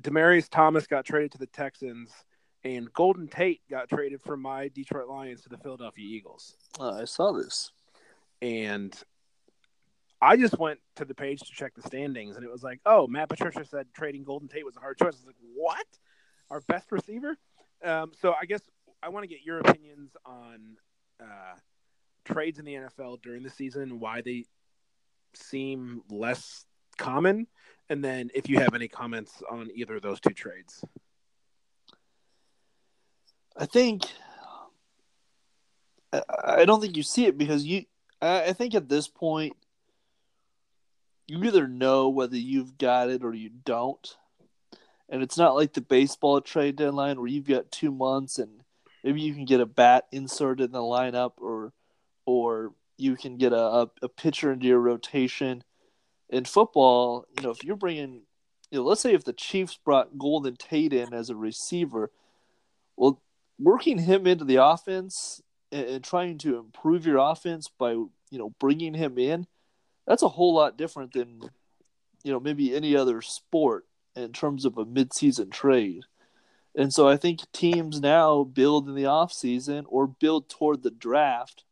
Demaryius 0.00 0.48
Thomas 0.48 0.86
got 0.86 1.04
traded 1.04 1.32
to 1.32 1.38
the 1.38 1.46
Texans, 1.46 2.10
and 2.64 2.92
Golden 2.92 3.26
Tate 3.26 3.60
got 3.68 3.88
traded 3.88 4.22
from 4.22 4.40
my 4.42 4.68
Detroit 4.68 5.08
Lions 5.08 5.42
to 5.42 5.48
the 5.48 5.58
Philadelphia 5.58 6.04
Eagles 6.04 6.56
Uh, 6.78 6.92
I 7.00 7.04
saw 7.04 7.32
this. 7.32 7.72
and 8.42 8.96
I 10.20 10.36
just 10.36 10.58
went 10.58 10.80
to 10.96 11.04
the 11.04 11.14
page 11.14 11.40
to 11.40 11.52
check 11.52 11.74
the 11.74 11.82
standings, 11.82 12.36
and 12.36 12.44
it 12.44 12.50
was 12.50 12.62
like, 12.62 12.80
oh, 12.84 13.06
Matt 13.06 13.28
Patricia 13.28 13.64
said 13.64 13.86
trading 13.94 14.24
Golden 14.24 14.48
Tate 14.48 14.64
was 14.64 14.76
a 14.76 14.80
hard 14.80 14.98
choice. 14.98 15.14
I 15.14 15.18
was 15.18 15.26
like, 15.26 15.36
what? 15.54 15.86
Our 16.50 16.60
best 16.62 16.90
receiver? 16.90 17.36
Um, 17.84 18.12
so 18.20 18.34
I 18.40 18.46
guess 18.46 18.62
I 19.02 19.10
want 19.10 19.24
to 19.24 19.28
get 19.28 19.44
your 19.44 19.60
opinions 19.60 20.16
on 20.26 20.76
uh, 21.22 21.54
trades 22.24 22.58
in 22.58 22.64
the 22.64 22.74
NFL 22.74 23.22
during 23.22 23.42
the 23.42 23.50
season, 23.50 24.00
why 24.00 24.22
they 24.22 24.44
seem 25.34 26.02
less 26.10 26.64
common, 26.96 27.46
and 27.88 28.04
then 28.04 28.30
if 28.34 28.48
you 28.48 28.58
have 28.58 28.74
any 28.74 28.88
comments 28.88 29.42
on 29.48 29.68
either 29.74 29.96
of 29.96 30.02
those 30.02 30.20
two 30.20 30.34
trades. 30.34 30.84
I 33.56 33.66
think 33.66 34.04
I- 36.12 36.64
don't 36.64 36.80
think 36.80 36.96
you 36.96 37.02
see 37.02 37.26
it 37.26 37.36
because 37.36 37.64
you. 37.64 37.84
I 38.20 38.52
think 38.52 38.74
at 38.74 38.88
this 38.88 39.06
point, 39.06 39.56
you 41.28 41.44
either 41.44 41.68
know 41.68 42.08
whether 42.08 42.36
you've 42.36 42.78
got 42.78 43.10
it 43.10 43.22
or 43.22 43.34
you 43.34 43.50
don't, 43.64 44.16
and 45.08 45.22
it's 45.22 45.38
not 45.38 45.54
like 45.54 45.74
the 45.74 45.80
baseball 45.80 46.40
trade 46.40 46.76
deadline 46.76 47.18
where 47.18 47.28
you've 47.28 47.48
got 47.48 47.70
two 47.70 47.92
months 47.92 48.38
and 48.38 48.62
maybe 49.04 49.20
you 49.20 49.32
can 49.34 49.44
get 49.44 49.60
a 49.60 49.66
bat 49.66 50.06
inserted 50.12 50.66
in 50.66 50.72
the 50.72 50.78
lineup 50.78 51.32
or 51.38 51.72
or 52.26 52.72
you 52.98 53.16
can 53.16 53.38
get 53.38 53.52
a, 53.52 53.88
a, 54.02 54.08
pitcher 54.08 54.52
into 54.52 54.66
your 54.66 54.80
rotation. 54.80 55.62
In 56.28 56.44
football, 56.44 57.24
you 57.36 57.42
know, 57.42 57.50
if 57.50 57.64
you're 57.64 57.76
bringing, 57.76 58.22
you 58.70 58.78
know, 58.78 58.82
let's 58.82 59.00
say 59.00 59.14
if 59.14 59.24
the 59.24 59.32
Chiefs 59.32 59.78
brought 59.82 60.18
Golden 60.18 60.56
Tate 60.56 60.92
in 60.92 61.14
as 61.14 61.30
a 61.30 61.36
receiver, 61.36 62.10
well, 62.96 63.22
working 63.58 63.98
him 63.98 64.26
into 64.26 64.44
the 64.44 64.56
offense 64.56 65.40
and, 65.72 65.86
and 65.86 66.04
trying 66.04 66.36
to 66.38 66.58
improve 66.58 67.06
your 67.06 67.16
offense 67.18 67.68
by 67.68 67.92
you 67.92 68.10
know 68.32 68.50
bringing 68.60 68.92
him 68.92 69.16
in, 69.16 69.46
that's 70.08 70.22
a 70.22 70.28
whole 70.28 70.54
lot 70.54 70.78
different 70.78 71.12
than 71.12 71.42
you 72.24 72.32
know 72.32 72.40
maybe 72.40 72.74
any 72.74 72.96
other 72.96 73.20
sport 73.20 73.84
in 74.16 74.32
terms 74.32 74.64
of 74.64 74.78
a 74.78 74.86
midseason 74.86 75.52
trade. 75.52 76.02
And 76.74 76.92
so 76.92 77.06
I 77.08 77.16
think 77.16 77.40
teams 77.52 78.00
now 78.00 78.44
build 78.44 78.88
in 78.88 78.94
the 78.94 79.04
offseason 79.04 79.84
or 79.88 80.06
build 80.06 80.48
toward 80.48 80.82
the 80.82 80.90
draft. 80.90 81.64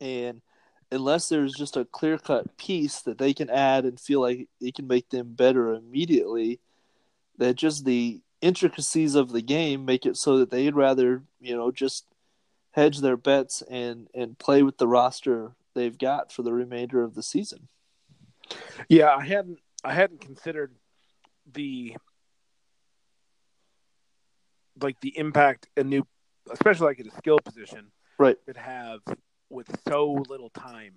And 0.00 0.42
unless 0.92 1.28
there's 1.28 1.54
just 1.54 1.76
a 1.76 1.84
clear 1.84 2.18
cut 2.18 2.56
piece 2.56 3.00
that 3.02 3.18
they 3.18 3.32
can 3.32 3.48
add 3.48 3.84
and 3.84 3.98
feel 3.98 4.20
like 4.20 4.48
it 4.60 4.74
can 4.74 4.86
make 4.86 5.08
them 5.10 5.34
better 5.34 5.74
immediately, 5.74 6.60
that 7.38 7.54
just 7.54 7.84
the 7.84 8.20
intricacies 8.40 9.14
of 9.14 9.32
the 9.32 9.42
game 9.42 9.84
make 9.84 10.06
it 10.06 10.16
so 10.16 10.38
that 10.38 10.50
they'd 10.50 10.74
rather, 10.74 11.22
you 11.40 11.56
know, 11.56 11.70
just 11.70 12.04
hedge 12.72 12.98
their 12.98 13.16
bets 13.16 13.62
and 13.70 14.08
and 14.14 14.38
play 14.38 14.62
with 14.62 14.78
the 14.78 14.88
roster 14.88 15.52
they've 15.74 15.96
got 15.98 16.32
for 16.32 16.42
the 16.42 16.52
remainder 16.52 17.02
of 17.02 17.14
the 17.14 17.22
season. 17.22 17.68
Yeah, 18.88 19.14
I 19.14 19.24
hadn't 19.24 19.60
I 19.84 19.92
hadn't 19.94 20.20
considered 20.20 20.74
the 21.52 21.96
like 24.80 25.00
the 25.00 25.16
impact 25.18 25.68
a 25.76 25.84
new 25.84 26.06
especially 26.50 26.86
like 26.86 27.00
at 27.00 27.06
a 27.06 27.16
skill 27.16 27.38
position, 27.44 27.92
Right. 28.18 28.36
could 28.46 28.56
have 28.56 29.00
with 29.50 29.68
so 29.86 30.24
little 30.28 30.50
time 30.50 30.94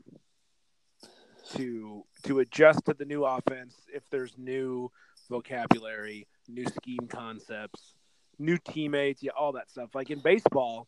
to 1.55 2.03
to 2.23 2.39
adjust 2.39 2.85
to 2.85 2.93
the 2.93 3.05
new 3.05 3.25
offense. 3.25 3.75
If 3.93 4.03
there's 4.09 4.37
new 4.37 4.89
vocabulary, 5.29 6.27
new 6.47 6.65
scheme 6.65 7.07
concepts, 7.09 7.93
new 8.39 8.57
teammates, 8.57 9.21
yeah, 9.21 9.31
all 9.37 9.51
that 9.53 9.69
stuff. 9.69 9.89
Like 9.93 10.09
in 10.09 10.19
baseball, 10.19 10.87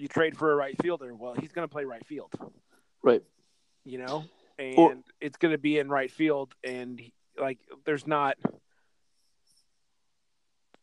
you 0.00 0.08
trade 0.08 0.36
for 0.36 0.52
a 0.52 0.56
right 0.56 0.74
fielder. 0.82 1.14
Well, 1.14 1.34
he's 1.34 1.52
going 1.52 1.68
to 1.68 1.72
play 1.72 1.84
right 1.84 2.04
field. 2.06 2.32
Right. 3.02 3.22
you 3.84 3.98
know, 3.98 4.24
and 4.58 4.78
Or- 4.78 4.96
it's 5.20 5.36
going 5.38 5.52
to 5.52 5.58
be 5.58 5.78
in 5.78 5.88
right 5.88 6.10
field, 6.10 6.54
and 6.64 7.00
like 7.38 7.58
there's 7.84 8.06
not 8.06 8.36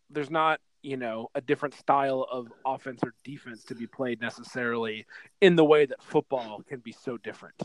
there's 0.10 0.30
not 0.32 0.60
you 0.82 0.98
know 0.98 1.30
a 1.36 1.42
different 1.42 1.76
style 1.76 2.26
of 2.32 2.52
offense 2.66 3.02
or 3.04 3.14
defense 3.24 3.64
to 3.66 3.76
be 3.76 3.88
played 3.88 4.22
necessarily 4.22 5.06
in 5.42 5.56
the 5.56 5.66
way 5.66 5.86
that 5.86 6.02
football 6.02 6.62
can 6.68 6.80
be 6.80 6.92
so 6.92 7.18
different 7.18 7.56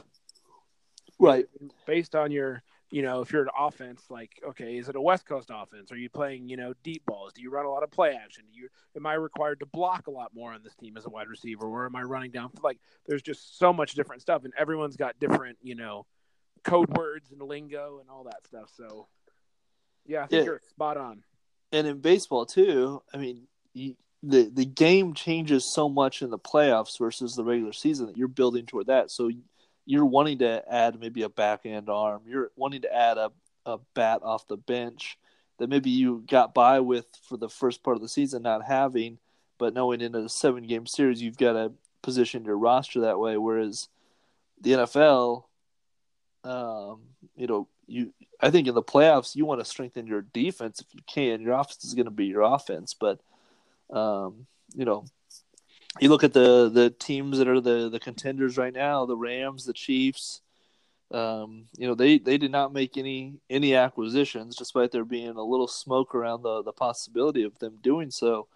Right. 1.18 1.47
based 1.87 2.14
on 2.16 2.30
your 2.32 2.62
you 2.92 3.02
know 3.02 3.20
if 3.20 3.32
you're 3.32 3.42
an 3.42 3.49
offense 3.58 4.04
like 4.11 4.30
okay 4.46 4.76
is 4.76 4.88
it 4.88 4.94
a 4.96 5.00
west 5.00 5.26
coast 5.26 5.50
offense 5.52 5.90
are 5.90 5.96
you 5.96 6.08
playing 6.08 6.49
you 6.49 6.56
know 6.56 6.72
deep 6.84 7.04
balls 7.06 7.32
do 7.32 7.42
you 7.42 7.50
run 7.50 7.64
a 7.64 7.68
lot 7.70 7.82
of 7.82 7.90
play 7.90 8.14
action 8.14 8.44
do 8.52 8.61
you 8.61 8.68
am 8.96 9.06
i 9.06 9.14
required 9.14 9.58
to 9.58 9.66
block 9.66 10.06
a 10.06 10.11
lot 10.11 10.30
more 10.34 10.52
on 10.52 10.62
this 10.62 10.75
team 10.76 10.96
as 10.96 11.06
a 11.06 11.08
wide 11.08 11.28
receiver 11.28 11.66
or 11.66 11.87
am 11.87 11.96
i 11.96 12.02
running 12.02 12.30
down 12.30 12.50
like 12.62 12.78
there's 13.06 13.22
just 13.22 13.58
so 13.58 13.72
much 13.72 13.94
different 13.94 14.22
stuff 14.22 14.44
and 14.44 14.52
everyone's 14.58 14.96
got 14.96 15.18
different 15.18 15.56
you 15.62 15.75
know 15.75 16.06
code 16.64 16.88
words 16.96 17.32
and 17.32 17.40
lingo 17.42 17.99
and 18.00 18.08
all 18.11 18.25
that 18.25 18.46
stuff 18.46 18.70
so 18.76 19.08
yeah 20.06 20.22
i 20.22 20.26
think 20.26 20.40
Yeah. 20.40 20.44
you're 20.44 20.61
spot 20.68 20.96
on 20.96 21.25
and 21.72 21.87
in 21.87 22.00
baseball 22.00 22.44
too. 22.44 23.02
I 23.14 23.16
mean, 23.16 23.46
you, 23.72 23.96
the 24.22 24.50
the 24.52 24.66
game 24.66 25.14
changes 25.14 25.64
so 25.64 25.88
much 25.88 26.20
in 26.20 26.28
the 26.28 26.38
playoffs 26.38 26.99
versus 26.99 27.34
the 27.34 27.42
regular 27.44 27.72
season 27.72 28.06
that 28.06 28.16
you're 28.18 28.28
building 28.28 28.66
toward 28.66 28.88
that. 28.88 29.11
So 29.11 29.30
you're 29.85 30.07
wanting 30.07 30.39
to 30.39 30.62
add 30.71 31.01
maybe 31.01 31.23
a 31.23 31.29
backhand 31.29 31.89
arm. 31.89 32.23
You're 32.27 32.51
wanting 32.57 32.83
to 32.83 32.95
add 32.95 33.19
a 33.19 33.33
a 33.67 33.79
bat 33.95 34.21
off 34.23 34.49
the 34.49 34.57
bench 34.57 35.19
that 35.59 35.69
maybe 35.69 35.91
you 35.91 36.25
got 36.29 36.55
by 36.55 36.81
with 36.81 37.07
for 37.29 37.37
the 37.37 37.49
first 37.49 37.83
part 37.83 37.97
of 37.97 38.03
the 38.03 38.09
season 38.09 38.43
not 38.43 38.65
having, 38.65 39.19
but 39.59 39.75
knowing 39.75 40.01
in 40.01 40.15
a 40.15 40.29
seven 40.29 40.67
game 40.67 40.87
series 40.87 41.23
you've 41.23 41.37
got 41.37 41.53
to 41.53 41.73
position 42.03 42.45
your 42.45 42.59
roster 42.59 43.01
that 43.01 43.19
way. 43.19 43.37
Whereas 43.37 43.89
the 44.61 44.73
NFL, 44.73 45.45
um, 46.45 47.03
you 47.37 47.47
know, 47.47 47.69
you 47.87 48.12
I 48.41 48.51
think 48.51 48.67
in 48.67 48.75
the 48.75 48.83
playoffs 48.83 49.37
you 49.37 49.45
want 49.45 49.61
to 49.61 49.65
strengthen 49.65 50.07
your 50.07 50.23
defense 50.23 50.81
if 50.81 50.93
you 50.93 51.01
can. 51.07 51.41
Your 51.41 51.55
offense 51.55 51.85
is 51.85 51.95
going 51.95 52.07
to 52.07 52.11
be 52.11 52.27
your 52.27 52.43
offense, 52.43 52.95
but 52.95 53.21
um, 53.91 54.47
you 54.75 54.85
know, 54.85 55.05
you 56.00 56.08
look 56.08 56.25
at 56.25 56.32
the 56.32 56.70
the 56.70 56.90
teams 56.90 57.38
that 57.38 57.49
are 57.49 57.61
the 57.61 57.88
the 57.88 58.00
contenders 58.00 58.56
right 58.56 58.72
now, 58.72 59.04
the 59.06 59.16
Rams, 59.16 59.64
the 59.64 59.72
Chiefs. 59.72 60.40
Um, 61.11 61.66
you 61.76 61.87
know, 61.87 61.94
they 61.94 62.18
they 62.18 62.38
did 62.38 62.50
not 62.50 62.72
make 62.72 62.96
any 62.96 63.34
any 63.50 63.75
acquisitions, 63.75 64.56
despite 64.56 64.92
there 64.92 65.04
being 65.04 65.37
a 65.37 65.42
little 65.42 65.68
smoke 65.68 66.14
around 66.14 66.42
the 66.42 66.62
the 66.62 66.72
possibility 66.72 67.42
of 67.42 67.58
them 67.58 67.78
doing 67.82 68.11
so. 68.11 68.49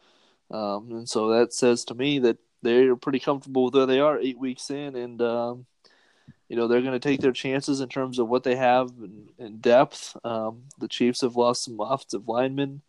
Um, 0.51 0.91
and 0.91 1.09
so 1.09 1.29
that 1.31 1.53
says 1.53 1.85
to 1.87 1.95
me 1.95 2.19
that 2.21 2.39
they're 2.63 2.97
pretty 2.97 3.19
comfortable 3.19 3.65
with 3.65 3.75
where 3.75 3.87
they 3.87 4.01
are 4.01 4.19
eight 4.19 4.39
weeks 4.39 4.71
in, 4.71 4.97
and 4.97 5.21
um, 5.21 5.67
you 6.49 6.57
know 6.57 6.67
they're 6.67 6.81
going 6.81 6.93
to 6.93 6.99
take 6.99 7.21
their 7.21 7.33
chances 7.33 7.81
in 7.81 7.89
terms 7.91 8.19
of 8.19 8.29
what 8.29 8.45
they 8.45 8.57
have 8.57 8.91
in, 9.03 9.29
in 9.39 9.59
depth. 9.59 10.17
Um, 10.25 10.63
the 10.79 10.89
Chiefs 10.89 11.21
have 11.21 11.37
lost 11.37 11.65
some 11.65 11.79
offensive 11.79 12.29
linemen, 12.29 12.81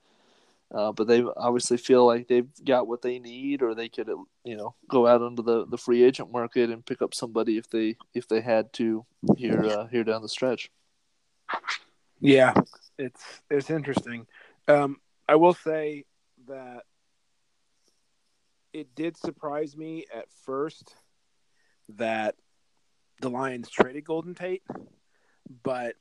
uh, 0.73 0.91
but 0.91 1.07
they 1.07 1.23
obviously 1.37 1.77
feel 1.77 2.05
like 2.05 2.27
they've 2.27 2.49
got 2.65 2.87
what 2.87 3.01
they 3.01 3.19
need, 3.19 3.61
or 3.61 3.73
they 3.73 3.89
could 3.89 4.09
you 4.43 4.57
know 4.57 4.75
go 4.89 5.07
out 5.07 5.21
onto 5.21 5.43
the, 5.43 5.65
the 5.65 5.77
free 5.77 6.03
agent 6.03 6.31
market 6.31 6.69
and 6.69 6.85
pick 6.85 7.01
up 7.01 7.13
somebody 7.13 7.57
if 7.57 7.69
they 7.69 7.95
if 8.13 8.27
they 8.27 8.41
had 8.41 8.71
to 8.73 9.05
here 9.37 9.63
uh, 9.63 9.87
here 9.87 10.03
down 10.03 10.21
the 10.21 10.29
stretch. 10.29 10.69
Yeah, 12.19 12.53
it's 12.97 13.23
it's 13.49 13.69
interesting. 13.69 14.27
Um, 14.67 14.97
I 15.27 15.35
will 15.35 15.53
say 15.53 16.05
that 16.47 16.83
it 18.73 18.93
did 18.95 19.17
surprise 19.17 19.75
me 19.77 20.05
at 20.13 20.25
first 20.45 20.93
that 21.95 22.35
the 23.21 23.29
Lions 23.29 23.69
traded 23.69 24.05
Golden 24.05 24.35
Tate, 24.35 24.63
but 25.63 25.95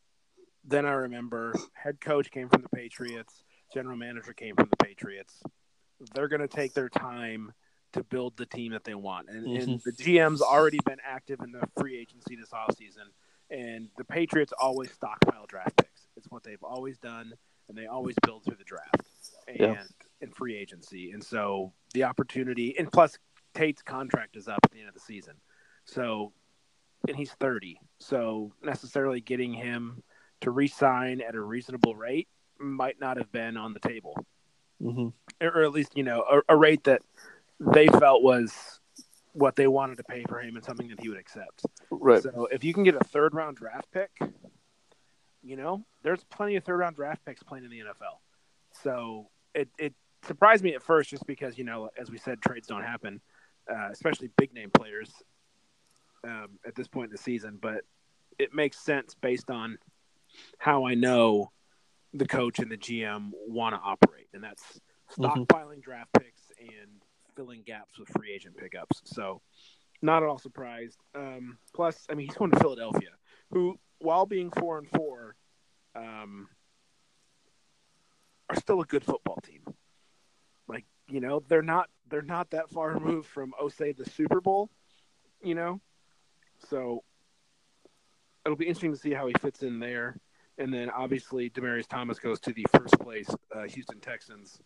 then 0.64 0.84
I 0.84 0.92
remember 0.92 1.54
head 1.72 2.00
coach 2.00 2.30
came 2.30 2.48
from 2.48 2.62
the 2.62 2.68
Patriots, 2.68 3.44
general 3.72 3.96
manager 3.96 4.32
came 4.32 4.54
from 4.54 4.68
the 4.70 4.84
Patriots. 4.84 5.42
They're 6.14 6.28
going 6.28 6.40
to 6.40 6.48
take 6.48 6.74
their 6.74 6.88
time 6.88 7.52
to 7.92 8.02
build 8.04 8.36
the 8.36 8.46
team 8.46 8.72
that 8.72 8.84
they 8.84 8.94
want, 8.94 9.28
and, 9.28 9.46
and 9.46 9.68
mm-hmm. 9.68 9.76
the 9.84 9.92
GM's 9.92 10.42
already 10.42 10.78
been 10.84 10.98
active 11.04 11.40
in 11.40 11.52
the 11.52 11.66
free 11.78 11.98
agency 11.98 12.36
this 12.36 12.50
offseason, 12.50 13.08
and 13.50 13.88
the 13.96 14.04
Patriots 14.04 14.52
always 14.60 14.92
stockpile 14.92 15.46
draft 15.46 15.76
picks. 15.76 16.06
It's 16.16 16.26
what 16.30 16.42
they've 16.42 16.62
always 16.62 16.98
done, 16.98 17.32
and 17.68 17.78
they 17.78 17.86
always 17.86 18.16
build 18.24 18.44
through 18.44 18.56
the 18.56 18.64
draft 18.64 19.08
and 19.48 19.58
Yeah. 19.58 19.82
in 20.20 20.30
free 20.30 20.56
agency. 20.56 21.12
And 21.12 21.24
so 21.24 21.72
the 21.94 22.04
opportunity, 22.04 22.76
and 22.78 22.90
plus 22.90 23.18
Tate's 23.54 23.82
contract 23.82 24.36
is 24.36 24.48
up 24.48 24.58
at 24.64 24.70
the 24.72 24.80
end 24.80 24.88
of 24.88 24.94
the 24.94 25.00
season, 25.00 25.34
so 25.84 26.32
and 27.08 27.16
he's 27.16 27.32
thirty, 27.34 27.80
so 27.98 28.52
necessarily 28.62 29.20
getting 29.20 29.54
him 29.54 30.02
to 30.40 30.50
re-sign 30.50 31.20
at 31.22 31.34
a 31.34 31.40
reasonable 31.40 31.94
rate 31.94 32.28
might 32.58 33.00
not 33.00 33.16
have 33.16 33.30
been 33.32 33.56
on 33.56 33.72
the 33.72 33.80
table, 33.80 34.16
Mm-hmm. 34.82 35.08
or 35.46 35.62
at 35.62 35.72
least 35.72 35.96
you 35.96 36.02
know 36.02 36.22
a, 36.30 36.54
a 36.54 36.56
rate 36.56 36.84
that 36.84 37.00
they 37.58 37.86
felt 37.86 38.22
was 38.22 38.78
what 39.32 39.56
they 39.56 39.66
wanted 39.66 39.96
to 39.96 40.04
pay 40.04 40.22
for 40.28 40.38
him 40.40 40.56
and 40.56 40.64
something 40.64 40.88
that 40.88 41.00
he 41.00 41.08
would 41.08 41.18
accept. 41.18 41.64
Right. 41.90 42.22
So 42.22 42.46
if 42.50 42.64
you 42.64 42.72
can 42.74 42.84
get 42.84 42.94
a 42.94 43.04
third 43.04 43.34
round 43.34 43.56
draft 43.56 43.90
pick, 43.90 44.10
you 45.42 45.56
know, 45.56 45.84
there's 46.02 46.24
plenty 46.24 46.56
of 46.56 46.64
third 46.64 46.78
round 46.78 46.96
draft 46.96 47.24
picks 47.24 47.42
playing 47.42 47.64
in 47.64 47.70
the 47.70 47.80
NFL. 47.80 48.18
So 48.82 49.28
it, 49.54 49.68
it 49.78 49.94
surprised 50.26 50.64
me 50.64 50.74
at 50.74 50.82
first 50.82 51.10
just 51.10 51.26
because, 51.26 51.56
you 51.56 51.64
know, 51.64 51.90
as 51.98 52.10
we 52.10 52.18
said, 52.18 52.40
trades 52.42 52.66
don't 52.66 52.82
happen, 52.82 53.20
uh, 53.70 53.88
especially 53.90 54.30
big 54.36 54.52
name 54.54 54.70
players 54.70 55.10
um, 56.24 56.58
at 56.66 56.74
this 56.74 56.88
point 56.88 57.06
in 57.06 57.12
the 57.12 57.18
season. 57.18 57.58
But 57.60 57.82
it 58.38 58.54
makes 58.54 58.78
sense 58.78 59.14
based 59.14 59.50
on 59.50 59.78
how 60.58 60.86
I 60.86 60.94
know 60.94 61.50
the 62.18 62.26
coach 62.26 62.58
and 62.58 62.70
the 62.70 62.76
GM 62.76 63.30
want 63.48 63.74
to 63.74 63.80
operate, 63.80 64.28
and 64.32 64.42
that's 64.42 64.80
Mhm. 65.10 65.46
stockpiling 65.46 65.80
draft 65.80 66.12
picks 66.14 66.50
and 66.58 67.02
filling 67.34 67.62
gaps 67.62 67.98
with 67.98 68.08
free 68.08 68.32
agent 68.32 68.56
pickups. 68.56 69.02
So, 69.04 69.42
not 70.02 70.22
at 70.22 70.28
all 70.28 70.38
surprised. 70.38 70.98
Um, 71.14 71.58
plus, 71.74 72.06
I 72.10 72.14
mean, 72.14 72.26
he's 72.26 72.36
going 72.36 72.50
to 72.50 72.58
Philadelphia, 72.58 73.10
who, 73.50 73.78
while 73.98 74.26
being 74.26 74.50
four 74.50 74.78
and 74.78 74.88
four, 74.90 75.36
um, 75.94 76.48
are 78.48 78.56
still 78.56 78.80
a 78.80 78.84
good 78.84 79.04
football 79.04 79.36
team. 79.42 79.64
Like 80.68 80.84
you 81.08 81.20
know, 81.20 81.40
they're 81.40 81.62
not 81.62 81.90
they're 82.08 82.22
not 82.22 82.50
that 82.50 82.70
far 82.70 82.90
removed 82.94 83.28
from 83.28 83.54
oh 83.58 83.68
say 83.68 83.92
the 83.92 84.08
Super 84.08 84.40
Bowl, 84.40 84.70
you 85.42 85.54
know. 85.54 85.80
So 86.68 87.04
it'll 88.44 88.56
be 88.56 88.66
interesting 88.66 88.92
to 88.92 88.98
see 88.98 89.12
how 89.12 89.26
he 89.26 89.34
fits 89.40 89.62
in 89.62 89.78
there. 89.78 90.18
And 90.58 90.72
then 90.72 90.88
obviously 90.90 91.50
Demaryius 91.50 91.86
Thomas 91.86 92.18
goes 92.18 92.40
to 92.40 92.52
the 92.52 92.66
first 92.76 92.98
place 93.00 93.28
uh, 93.54 93.64
Houston 93.68 94.00
Texans. 94.00 94.58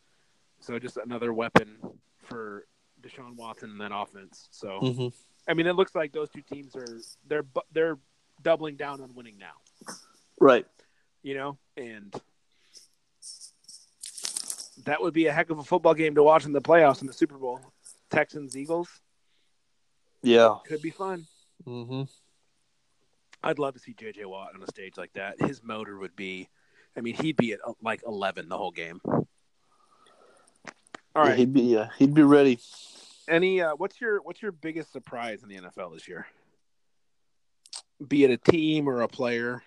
So 0.61 0.79
just 0.79 0.96
another 0.98 1.33
weapon 1.33 1.76
for 2.18 2.66
Deshaun 3.03 3.35
Watson 3.37 3.70
in 3.70 3.79
that 3.79 3.92
offense. 3.94 4.48
So 4.50 4.79
Mm-hmm. 4.83 5.09
I 5.48 5.55
mean, 5.55 5.66
it 5.66 5.74
looks 5.74 5.94
like 5.94 6.12
those 6.12 6.29
two 6.31 6.42
teams 6.42 6.76
are 6.76 6.98
they're 7.26 7.44
they're 7.72 7.98
doubling 8.42 8.76
down 8.76 9.00
on 9.00 9.14
winning 9.14 9.37
now. 9.38 9.94
Right. 10.38 10.66
You 11.22 11.35
know, 11.35 11.59
and 11.76 12.14
that 14.85 15.00
would 15.03 15.12
be 15.14 15.26
a 15.26 15.33
heck 15.33 15.50
of 15.50 15.59
a 15.59 15.64
football 15.64 15.94
game 15.94 16.14
to 16.14 16.22
watch 16.22 16.44
in 16.44 16.53
the 16.53 16.61
playoffs 16.61 17.00
in 17.00 17.07
the 17.07 17.12
Super 17.12 17.37
Bowl. 17.37 17.61
Texans 18.11 18.57
Eagles 18.57 18.88
Yeah. 20.22 20.57
could 20.66 20.83
be 20.83 20.90
fun. 20.90 21.26
Mm-hmm. 21.66 22.03
I'd 23.42 23.59
love 23.59 23.74
to 23.74 23.81
see 23.81 23.94
JJ 23.94 24.26
Watt 24.26 24.55
on 24.55 24.62
a 24.62 24.66
stage 24.66 24.96
like 24.96 25.12
that. 25.14 25.40
His 25.40 25.62
motor 25.62 25.98
would 25.98 26.14
be, 26.14 26.48
I 26.96 27.00
mean, 27.00 27.14
he'd 27.14 27.37
be 27.37 27.53
at 27.53 27.61
uh, 27.66 27.72
like 27.83 28.03
eleven 28.07 28.48
the 28.48 28.59
whole 28.59 28.70
game. 28.70 29.00
All 31.14 31.24
right, 31.24 31.31
Yeah, 31.31 31.37
he'd 31.37 31.53
be 31.53 31.62
yeah, 31.62 31.88
he'd 31.98 32.14
be 32.14 32.22
ready. 32.22 32.59
Any? 33.29 33.61
Uh, 33.61 33.74
what's 33.76 34.00
your 34.00 34.22
What's 34.22 34.42
your 34.42 34.53
biggest 34.53 34.92
surprise 34.92 35.42
in 35.42 35.48
the 35.48 35.57
NFL 35.57 35.94
this 35.94 36.09
year? 36.09 36.26
Be 38.07 38.24
it 38.24 38.31
a 38.31 38.37
team 38.37 38.88
or 38.88 39.03
a 39.03 39.09
player. 39.09 39.62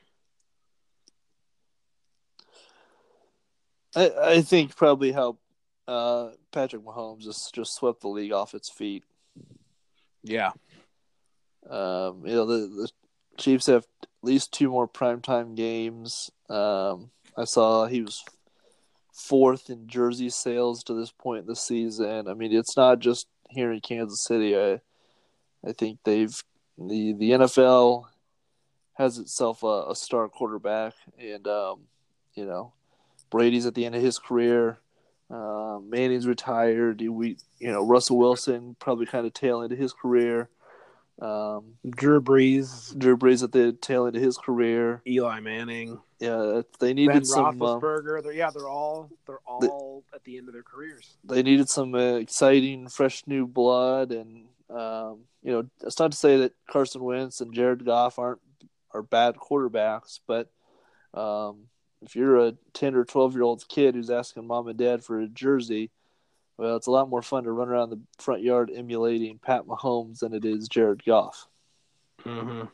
I, 3.96 4.12
I 4.24 4.42
think 4.42 4.76
probably 4.76 5.12
how 5.12 5.38
uh, 5.88 6.30
Patrick 6.52 6.84
Mahomes 6.84 7.22
just 7.22 7.54
just 7.54 7.76
swept 7.76 8.02
the 8.02 8.08
league 8.08 8.32
off 8.32 8.54
its 8.54 8.70
feet. 8.70 9.04
Yeah. 10.24 10.52
Um, 11.70 12.24
you 12.26 12.34
know 12.36 12.46
the 12.46 12.68
the 12.68 12.90
Chiefs 13.38 13.68
have 13.68 13.86
at 14.04 14.10
least 14.22 14.52
two 14.52 14.70
more 14.70 14.88
primetime 14.88 15.56
games. 15.56 16.32
Um, 16.50 17.12
I 17.38 17.46
saw 17.46 17.86
he 17.86 18.02
was 18.02 18.24
fourth 19.14 19.70
in 19.70 19.88
jersey 19.88 20.30
sales 20.30 20.84
to 20.84 20.94
this 20.94 21.12
point 21.12 21.42
in 21.42 21.48
the 21.48 21.56
season. 21.56 22.28
I 22.28 22.34
mean, 22.34 22.54
it's 22.54 22.78
not 22.78 23.00
just 23.00 23.28
here 23.50 23.72
in 23.72 23.80
Kansas 23.82 24.24
City. 24.24 24.58
I 24.58 24.82
I 25.66 25.72
think 25.72 26.00
they've 26.04 26.44
the 26.78 27.14
the 27.14 27.32
NFL 27.32 28.06
has 28.94 29.18
itself 29.18 29.64
a, 29.64 29.86
a 29.90 29.96
star 29.96 30.28
quarterback, 30.30 30.94
and 31.20 31.48
um, 31.48 31.82
you 32.36 32.46
know 32.46 32.74
Brady's 33.30 33.66
at 33.66 33.76
the 33.76 33.86
end 33.86 33.96
of 33.96 34.02
his 34.02 34.20
career. 34.20 34.80
Uh, 35.30 35.80
Manning's 35.80 36.28
retired. 36.28 37.02
We, 37.02 37.38
you 37.60 37.72
know, 37.72 37.84
Russell 37.84 38.20
Wilson 38.20 38.76
probably 38.80 39.08
kind 39.08 39.26
of 39.26 39.34
tail 39.34 39.64
end 39.64 39.72
of 39.72 39.80
his 39.80 39.94
career. 39.94 40.50
Um, 41.22 41.76
Drew 41.88 42.22
Brees, 42.22 42.98
Drew 42.98 43.16
Brees 43.16 43.44
at 43.44 43.52
the 43.52 43.72
tail 43.74 44.08
end 44.08 44.16
of 44.16 44.22
his 44.22 44.38
career. 44.38 45.02
Eli 45.08 45.40
Manning, 45.40 46.00
Yeah, 46.20 46.62
they 46.80 46.94
needed 46.94 47.14
Ben 47.14 47.26
some. 47.26 47.62
Uh, 47.62 47.80
Roethlisberger. 47.80 48.24
They're, 48.24 48.34
yeah, 48.34 48.50
they're 48.50 48.68
all 48.68 49.10
they're 49.28 49.40
all 49.46 50.04
at 50.14 50.24
the 50.24 50.38
end 50.38 50.48
of 50.48 50.54
their 50.54 50.64
careers. 50.64 51.16
they 51.24 51.44
needed 51.44 51.70
some 51.70 51.94
uh, 51.94 52.16
exciting, 52.16 52.90
fresh 52.90 53.24
new 53.28 53.46
blood, 53.46 54.12
and 54.12 54.48
um, 54.70 55.26
you 55.44 55.52
know, 55.52 55.70
it's 55.84 56.00
not 56.00 56.12
to 56.12 56.18
say 56.18 56.38
that 56.38 56.54
Carson 56.70 57.04
Wentz 57.04 57.42
and 57.42 57.54
Jared 57.54 57.86
Goff 57.86 58.18
aren't 58.18 58.42
are 58.92 59.04
bad 59.04 59.36
quarterbacks, 59.36 60.20
but 60.28 60.52
um, 61.14 61.66
if 62.02 62.16
you're 62.16 62.38
a 62.48 62.54
ten 62.74 62.96
or 62.96 63.06
twelve 63.06 63.34
year 63.34 63.44
old 63.44 63.68
kid 63.68 63.96
who's 63.96 64.10
asking 64.10 64.48
mom 64.48 64.68
and 64.68 64.78
dad 64.78 65.04
for 65.04 65.20
a 65.20 65.28
jersey, 65.28 65.92
well, 66.64 66.78
it's 66.78 66.88
a 66.88 66.92
lot 66.92 67.10
more 67.10 67.22
fun 67.22 67.44
to 67.44 67.52
run 67.52 67.68
around 67.68 67.90
the 67.90 68.00
front 68.18 68.42
yard 68.42 68.72
emulating 68.74 69.38
Pat 69.38 69.64
Mahomes 69.66 70.20
than 70.20 70.34
it 70.34 70.46
is 70.46 70.70
Jared 70.70 71.04
Goff. 71.04 71.48
Mm-hmm. 72.24 72.68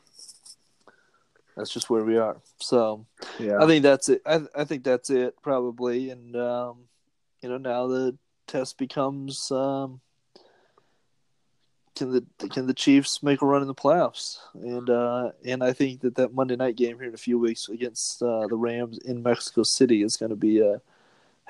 That's 1.56 1.70
just 1.70 1.90
where 1.90 2.04
we 2.04 2.16
are. 2.16 2.40
So 2.58 3.04
Yeah, 3.40 3.58
I 3.60 3.66
think 3.66 3.82
that's 3.82 4.08
it. 4.08 4.22
I 4.24 4.42
I 4.54 4.62
think 4.62 4.84
that's 4.84 5.10
it 5.10 5.34
probably, 5.42 6.10
and 6.10 6.36
um, 6.36 6.84
you 7.42 7.48
know 7.48 7.58
now 7.58 7.88
the 7.88 8.16
test 8.46 8.78
becomes 8.78 9.50
um, 9.50 10.00
can 11.96 12.12
the 12.12 12.48
can 12.48 12.68
the 12.68 12.74
Chiefs 12.74 13.24
make 13.24 13.42
a 13.42 13.46
run 13.46 13.60
in 13.60 13.66
the 13.66 13.74
playoffs? 13.74 14.38
And 14.54 14.88
uh, 14.88 15.32
and 15.44 15.64
I 15.64 15.72
think 15.72 16.02
that 16.02 16.14
that 16.14 16.32
Monday 16.32 16.54
night 16.54 16.76
game 16.76 16.96
here 16.96 17.08
in 17.08 17.14
a 17.14 17.18
few 17.18 17.40
weeks 17.40 17.68
against 17.68 18.22
uh, 18.22 18.46
the 18.46 18.56
Rams 18.56 18.98
in 18.98 19.20
Mexico 19.20 19.64
City 19.64 20.04
is 20.04 20.16
going 20.16 20.30
to 20.30 20.36
be 20.36 20.60
a 20.60 20.80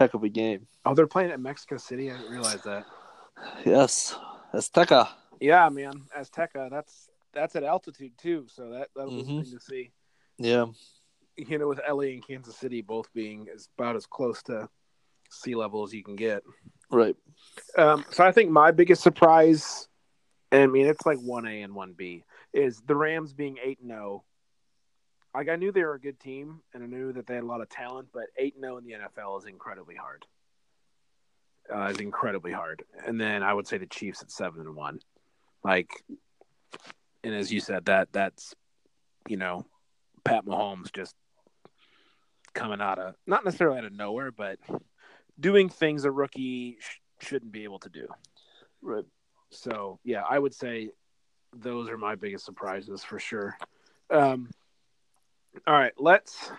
heck 0.00 0.14
of 0.14 0.24
a 0.24 0.28
game. 0.28 0.66
oh, 0.86 0.94
they're 0.94 1.06
playing 1.06 1.30
at 1.30 1.38
Mexico 1.40 1.76
City. 1.76 2.10
I 2.10 2.16
didn't 2.16 2.32
realize 2.32 2.62
that. 2.62 2.84
Yes, 3.64 4.16
Azteca. 4.52 5.08
Yeah, 5.40 5.68
man, 5.68 5.92
Azteca. 6.18 6.68
That's 6.70 7.08
that's 7.32 7.54
at 7.54 7.62
altitude 7.62 8.12
too, 8.18 8.46
so 8.48 8.70
that 8.70 8.88
that'll 8.96 9.10
be 9.12 9.22
Mhm. 9.22 9.26
something 9.26 9.52
to 9.52 9.60
see. 9.60 9.92
Yeah, 10.38 10.66
You 11.36 11.58
know, 11.58 11.68
with 11.68 11.80
LA 11.86 12.14
and 12.14 12.26
Kansas 12.26 12.56
City 12.56 12.80
both 12.80 13.12
being 13.12 13.46
as, 13.54 13.68
about 13.78 13.94
as 13.94 14.06
close 14.06 14.42
to 14.44 14.68
sea 15.30 15.54
level 15.54 15.84
as 15.84 15.92
you 15.92 16.02
can 16.02 16.16
get. 16.16 16.42
right. 16.90 17.14
Um, 17.78 18.04
so 18.10 18.24
I 18.24 18.32
think 18.32 18.50
my 18.50 18.70
biggest 18.72 19.02
surprise, 19.02 19.86
I 20.50 20.66
mean, 20.66 20.86
it's 20.86 21.06
like 21.06 21.18
one 21.18 21.46
A 21.46 21.62
and 21.62 21.74
one 21.74 21.92
B, 21.92 22.24
is 22.52 22.80
the 22.86 22.96
Rams 22.96 23.32
being 23.32 23.58
eight 23.62 23.78
and 23.80 23.90
zero. 23.90 24.24
Like 25.34 25.48
I 25.48 25.56
knew 25.56 25.70
they 25.70 25.84
were 25.84 25.94
a 25.94 26.00
good 26.00 26.18
team, 26.18 26.60
and 26.74 26.82
I 26.82 26.86
knew 26.86 27.12
that 27.12 27.26
they 27.26 27.34
had 27.34 27.44
a 27.44 27.46
lot 27.46 27.60
of 27.60 27.68
talent, 27.68 28.08
but 28.12 28.24
eight 28.36 28.54
and 28.54 28.64
zero 28.64 28.78
in 28.78 28.84
the 28.84 28.92
NFL 28.92 29.38
is 29.38 29.46
incredibly 29.46 29.94
hard. 29.94 30.26
Uh, 31.72 31.84
is 31.84 31.98
incredibly 31.98 32.50
hard, 32.50 32.82
and 33.06 33.20
then 33.20 33.44
I 33.44 33.54
would 33.54 33.68
say 33.68 33.78
the 33.78 33.86
Chiefs 33.86 34.22
at 34.22 34.30
seven 34.32 34.62
and 34.62 34.74
one, 34.74 34.98
like, 35.62 35.88
and 37.22 37.32
as 37.32 37.52
you 37.52 37.60
said, 37.60 37.84
that 37.84 38.08
that's, 38.12 38.54
you 39.28 39.36
know, 39.36 39.64
Pat 40.24 40.44
Mahomes 40.44 40.92
just 40.92 41.14
coming 42.54 42.80
out 42.80 42.98
of 42.98 43.14
not 43.26 43.44
necessarily 43.44 43.78
out 43.78 43.84
of 43.84 43.92
nowhere, 43.92 44.32
but 44.32 44.58
doing 45.38 45.68
things 45.68 46.04
a 46.04 46.10
rookie 46.10 46.76
sh- 46.80 46.98
shouldn't 47.20 47.52
be 47.52 47.64
able 47.64 47.78
to 47.78 47.88
do. 47.88 48.08
Right. 48.82 49.04
So 49.50 49.98
yeah, 50.04 50.22
I 50.28 50.38
would 50.38 50.54
say 50.54 50.90
those 51.56 51.88
are 51.88 51.98
my 51.98 52.14
biggest 52.14 52.44
surprises 52.44 53.04
for 53.04 53.18
sure. 53.18 53.56
Um, 54.10 54.50
all 55.66 55.74
right, 55.74 55.92
let's 55.98 56.50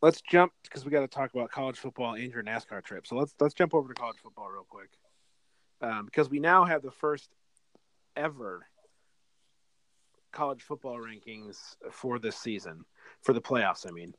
let's 0.00 0.20
jump 0.20 0.52
because 0.62 0.84
we 0.84 0.90
got 0.90 1.00
to 1.00 1.08
talk 1.08 1.32
about 1.34 1.50
college 1.50 1.78
football 1.78 2.14
and 2.14 2.32
your 2.32 2.42
NASCAR 2.42 2.82
trip. 2.82 3.06
So 3.06 3.16
let's 3.16 3.34
let's 3.40 3.54
jump 3.54 3.74
over 3.74 3.88
to 3.88 3.94
college 3.94 4.18
football 4.22 4.48
real 4.50 4.66
quick 4.68 4.90
um, 5.80 6.04
because 6.06 6.30
we 6.30 6.38
now 6.38 6.64
have 6.64 6.82
the 6.82 6.90
first 6.90 7.30
ever 8.16 8.66
college 10.32 10.62
football 10.62 10.98
rankings 10.98 11.76
for 11.90 12.18
this 12.18 12.36
season 12.36 12.84
for 13.22 13.32
the 13.32 13.40
playoffs. 13.40 13.86
I 13.86 13.90
mean, 13.90 14.14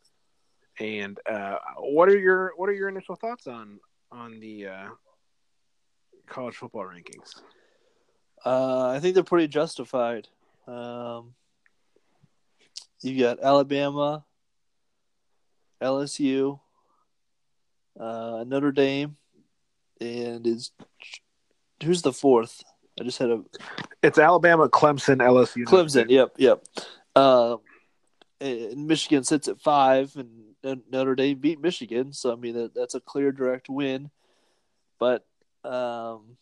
and 0.80 1.19
uh, 1.30 1.58
what 1.80 2.10
are 2.10 2.17
your 2.17 2.54
what 2.56 2.69
are 2.69 2.74
your 2.74 2.89
initial 2.89 3.15
thoughts 3.15 3.48
on 3.48 3.80
on 4.12 4.39
the 4.39 4.67
uh, 4.67 4.88
college 6.28 6.56
football 6.56 6.84
rankings? 6.86 7.41
Uh, 8.46 8.89
I 8.89 9.00
think 9.00 9.15
they're 9.15 9.24
pretty 9.24 9.48
justified. 9.48 10.28
Um, 10.67 11.34
you 13.03 13.19
got 13.19 13.41
Alabama, 13.41 14.23
LSU, 15.81 16.59
uh, 17.99 18.43
Notre 18.47 18.71
Dame, 18.71 19.17
and 19.99 20.47
is 20.47 20.71
who's 21.83 22.01
the 22.01 22.13
fourth? 22.13 22.63
I 22.99 23.03
just 23.03 23.19
had 23.19 23.29
a 23.29 23.43
It's 24.01 24.17
Alabama, 24.17 24.69
Clemson, 24.69 25.17
LSU, 25.17 25.65
Clemson. 25.65 26.09
Yep, 26.09 26.35
yep. 26.37 26.63
Uh, 27.15 27.57
and 28.39 28.87
Michigan 28.87 29.23
sits 29.23 29.47
at 29.47 29.61
five, 29.61 30.15
and 30.15 30.81
Notre 30.89 31.15
Dame 31.15 31.37
beat 31.39 31.61
Michigan, 31.61 32.13
so 32.13 32.31
I 32.31 32.35
mean 32.35 32.55
that, 32.55 32.73
that's 32.73 32.95
a 32.95 33.01
clear 33.01 33.31
direct 33.31 33.69
win. 33.69 34.11
But 34.99 35.25
um, 35.65 36.37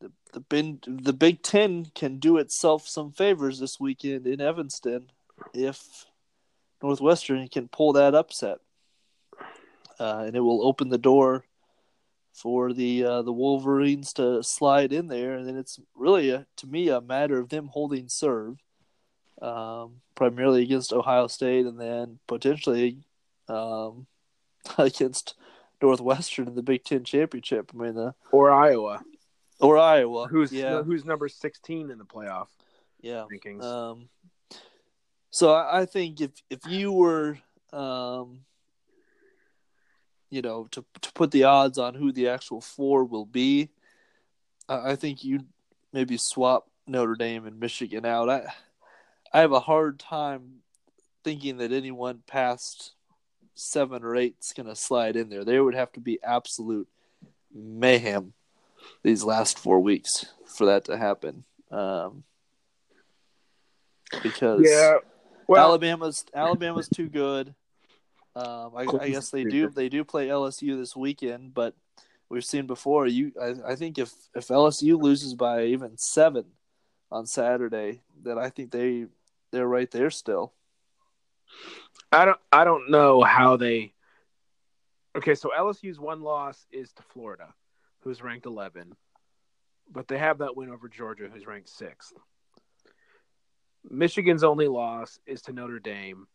the 0.00 0.10
the 0.32 0.40
Bin, 0.40 0.80
the 0.86 1.12
Big 1.12 1.42
Ten 1.42 1.86
can 1.94 2.18
do 2.18 2.38
itself 2.38 2.88
some 2.88 3.12
favors 3.12 3.58
this 3.58 3.78
weekend 3.78 4.26
in 4.26 4.40
Evanston 4.40 5.10
if 5.54 6.06
Northwestern 6.82 7.48
can 7.48 7.68
pull 7.68 7.94
that 7.94 8.14
upset, 8.14 8.58
uh, 9.98 10.24
and 10.26 10.36
it 10.36 10.40
will 10.40 10.66
open 10.66 10.88
the 10.88 10.98
door 10.98 11.44
for 12.32 12.72
the 12.72 13.04
uh, 13.04 13.22
the 13.22 13.32
Wolverines 13.32 14.12
to 14.14 14.42
slide 14.42 14.92
in 14.92 15.08
there, 15.08 15.34
and 15.34 15.46
then 15.46 15.56
it's 15.56 15.78
really 15.94 16.30
a, 16.30 16.46
to 16.56 16.66
me 16.66 16.88
a 16.88 17.00
matter 17.00 17.38
of 17.38 17.48
them 17.48 17.68
holding 17.68 18.08
serve, 18.08 18.56
um, 19.42 20.00
primarily 20.14 20.62
against 20.62 20.92
Ohio 20.92 21.26
State, 21.26 21.66
and 21.66 21.78
then 21.78 22.18
potentially 22.26 22.98
um, 23.48 24.06
against 24.78 25.34
Northwestern 25.82 26.48
in 26.48 26.54
the 26.54 26.62
Big 26.62 26.84
Ten 26.84 27.04
championship. 27.04 27.70
I 27.74 27.76
mean, 27.76 27.94
the 27.94 28.14
or 28.30 28.50
Iowa, 28.50 29.02
or 29.60 29.76
Iowa, 29.76 30.28
who's 30.28 30.52
yeah, 30.52 30.82
who's 30.82 31.04
number 31.04 31.28
sixteen 31.28 31.90
in 31.90 31.98
the 31.98 32.04
playoff 32.04 32.48
yeah. 33.02 33.24
rankings. 33.30 33.62
Um, 33.62 34.08
so 35.30 35.54
I, 35.54 35.86
think 35.86 36.20
if 36.20 36.30
if 36.50 36.60
you 36.66 36.92
were, 36.92 37.38
um, 37.72 38.40
you 40.28 40.42
know, 40.42 40.68
to 40.72 40.84
to 41.00 41.12
put 41.12 41.30
the 41.30 41.44
odds 41.44 41.78
on 41.78 41.94
who 41.94 42.12
the 42.12 42.28
actual 42.28 42.60
four 42.60 43.04
will 43.04 43.26
be, 43.26 43.70
I, 44.68 44.92
I 44.92 44.96
think 44.96 45.24
you 45.24 45.40
maybe 45.92 46.16
swap 46.16 46.68
Notre 46.86 47.14
Dame 47.14 47.46
and 47.46 47.60
Michigan 47.60 48.04
out. 48.04 48.28
I 48.28 48.52
I 49.32 49.40
have 49.40 49.52
a 49.52 49.60
hard 49.60 49.98
time 50.00 50.62
thinking 51.22 51.58
that 51.58 51.72
anyone 51.72 52.22
past 52.26 52.92
seven 53.54 54.02
or 54.02 54.16
eight 54.16 54.36
is 54.40 54.52
going 54.52 54.66
to 54.66 54.74
slide 54.74 55.16
in 55.16 55.28
there. 55.28 55.44
There 55.44 55.62
would 55.62 55.74
have 55.74 55.92
to 55.92 56.00
be 56.00 56.18
absolute 56.22 56.88
mayhem 57.54 58.32
these 59.02 59.22
last 59.22 59.58
four 59.58 59.80
weeks 59.80 60.26
for 60.46 60.66
that 60.66 60.86
to 60.86 60.96
happen. 60.96 61.44
Um, 61.70 62.24
because 64.22 64.62
yeah, 64.64 64.96
well, 65.50 65.68
Alabama's 65.68 66.24
Alabama's 66.34 66.88
too 66.88 67.08
good. 67.08 67.54
Um, 68.36 68.72
I, 68.76 68.86
I 69.00 69.10
guess 69.10 69.30
they 69.30 69.44
do 69.44 69.68
they 69.68 69.88
do 69.88 70.04
play 70.04 70.28
LSU 70.28 70.78
this 70.78 70.94
weekend, 70.94 71.52
but 71.52 71.74
we've 72.28 72.44
seen 72.44 72.66
before. 72.66 73.06
You, 73.06 73.32
I, 73.40 73.72
I 73.72 73.74
think 73.74 73.98
if 73.98 74.12
if 74.34 74.48
LSU 74.48 75.00
loses 75.00 75.34
by 75.34 75.64
even 75.64 75.98
seven 75.98 76.44
on 77.10 77.26
Saturday, 77.26 78.02
then 78.22 78.38
I 78.38 78.50
think 78.50 78.70
they 78.70 79.06
they're 79.50 79.66
right 79.66 79.90
there 79.90 80.10
still. 80.10 80.52
I 82.12 82.24
don't 82.24 82.40
I 82.52 82.64
don't 82.64 82.90
know 82.90 83.22
how 83.22 83.56
they. 83.56 83.92
Okay, 85.16 85.34
so 85.34 85.50
LSU's 85.56 85.98
one 85.98 86.22
loss 86.22 86.66
is 86.70 86.92
to 86.92 87.02
Florida, 87.02 87.52
who's 88.02 88.22
ranked 88.22 88.46
11, 88.46 88.94
but 89.90 90.06
they 90.06 90.18
have 90.18 90.38
that 90.38 90.56
win 90.56 90.70
over 90.70 90.88
Georgia, 90.88 91.28
who's 91.32 91.48
ranked 91.48 91.68
sixth. 91.68 92.12
Michigan's 93.88 94.44
only 94.44 94.68
loss 94.68 95.18
is 95.26 95.42
to 95.42 95.52
Notre 95.52 95.78
Dame, 95.78 96.26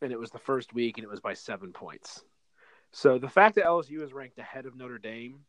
and 0.00 0.12
it 0.12 0.18
was 0.18 0.30
the 0.30 0.38
first 0.38 0.72
week, 0.72 0.98
and 0.98 1.04
it 1.04 1.10
was 1.10 1.20
by 1.20 1.34
seven 1.34 1.72
points. 1.72 2.22
So 2.92 3.18
the 3.18 3.28
fact 3.28 3.54
that 3.56 3.64
LSU 3.64 4.02
is 4.02 4.12
ranked 4.12 4.38
ahead 4.38 4.66
of 4.66 4.76
Notre 4.76 4.98
Dame 4.98 5.40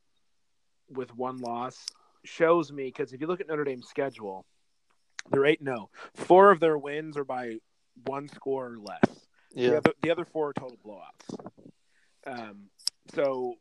with 0.89 1.15
one 1.15 1.37
loss 1.39 1.85
shows 2.23 2.71
me 2.71 2.85
because 2.85 3.13
if 3.13 3.21
you 3.21 3.27
look 3.27 3.41
at 3.41 3.47
Notre 3.47 3.63
Dame's 3.63 3.87
schedule, 3.87 4.45
they're 5.29 5.45
eight 5.45 5.61
no. 5.61 5.89
Four 6.13 6.51
of 6.51 6.59
their 6.59 6.77
wins 6.77 7.17
are 7.17 7.23
by 7.23 7.57
one 8.05 8.27
score 8.29 8.73
or 8.73 8.77
less. 8.77 9.01
The, 9.53 9.61
Yeah, 9.61 9.71
other, 9.77 9.93
the 10.01 10.11
other 10.11 10.25
four 10.25 10.49
are 10.49 10.53
total 10.53 10.77
blowouts. 10.85 11.69
Um, 12.25 12.69
so 13.13 13.55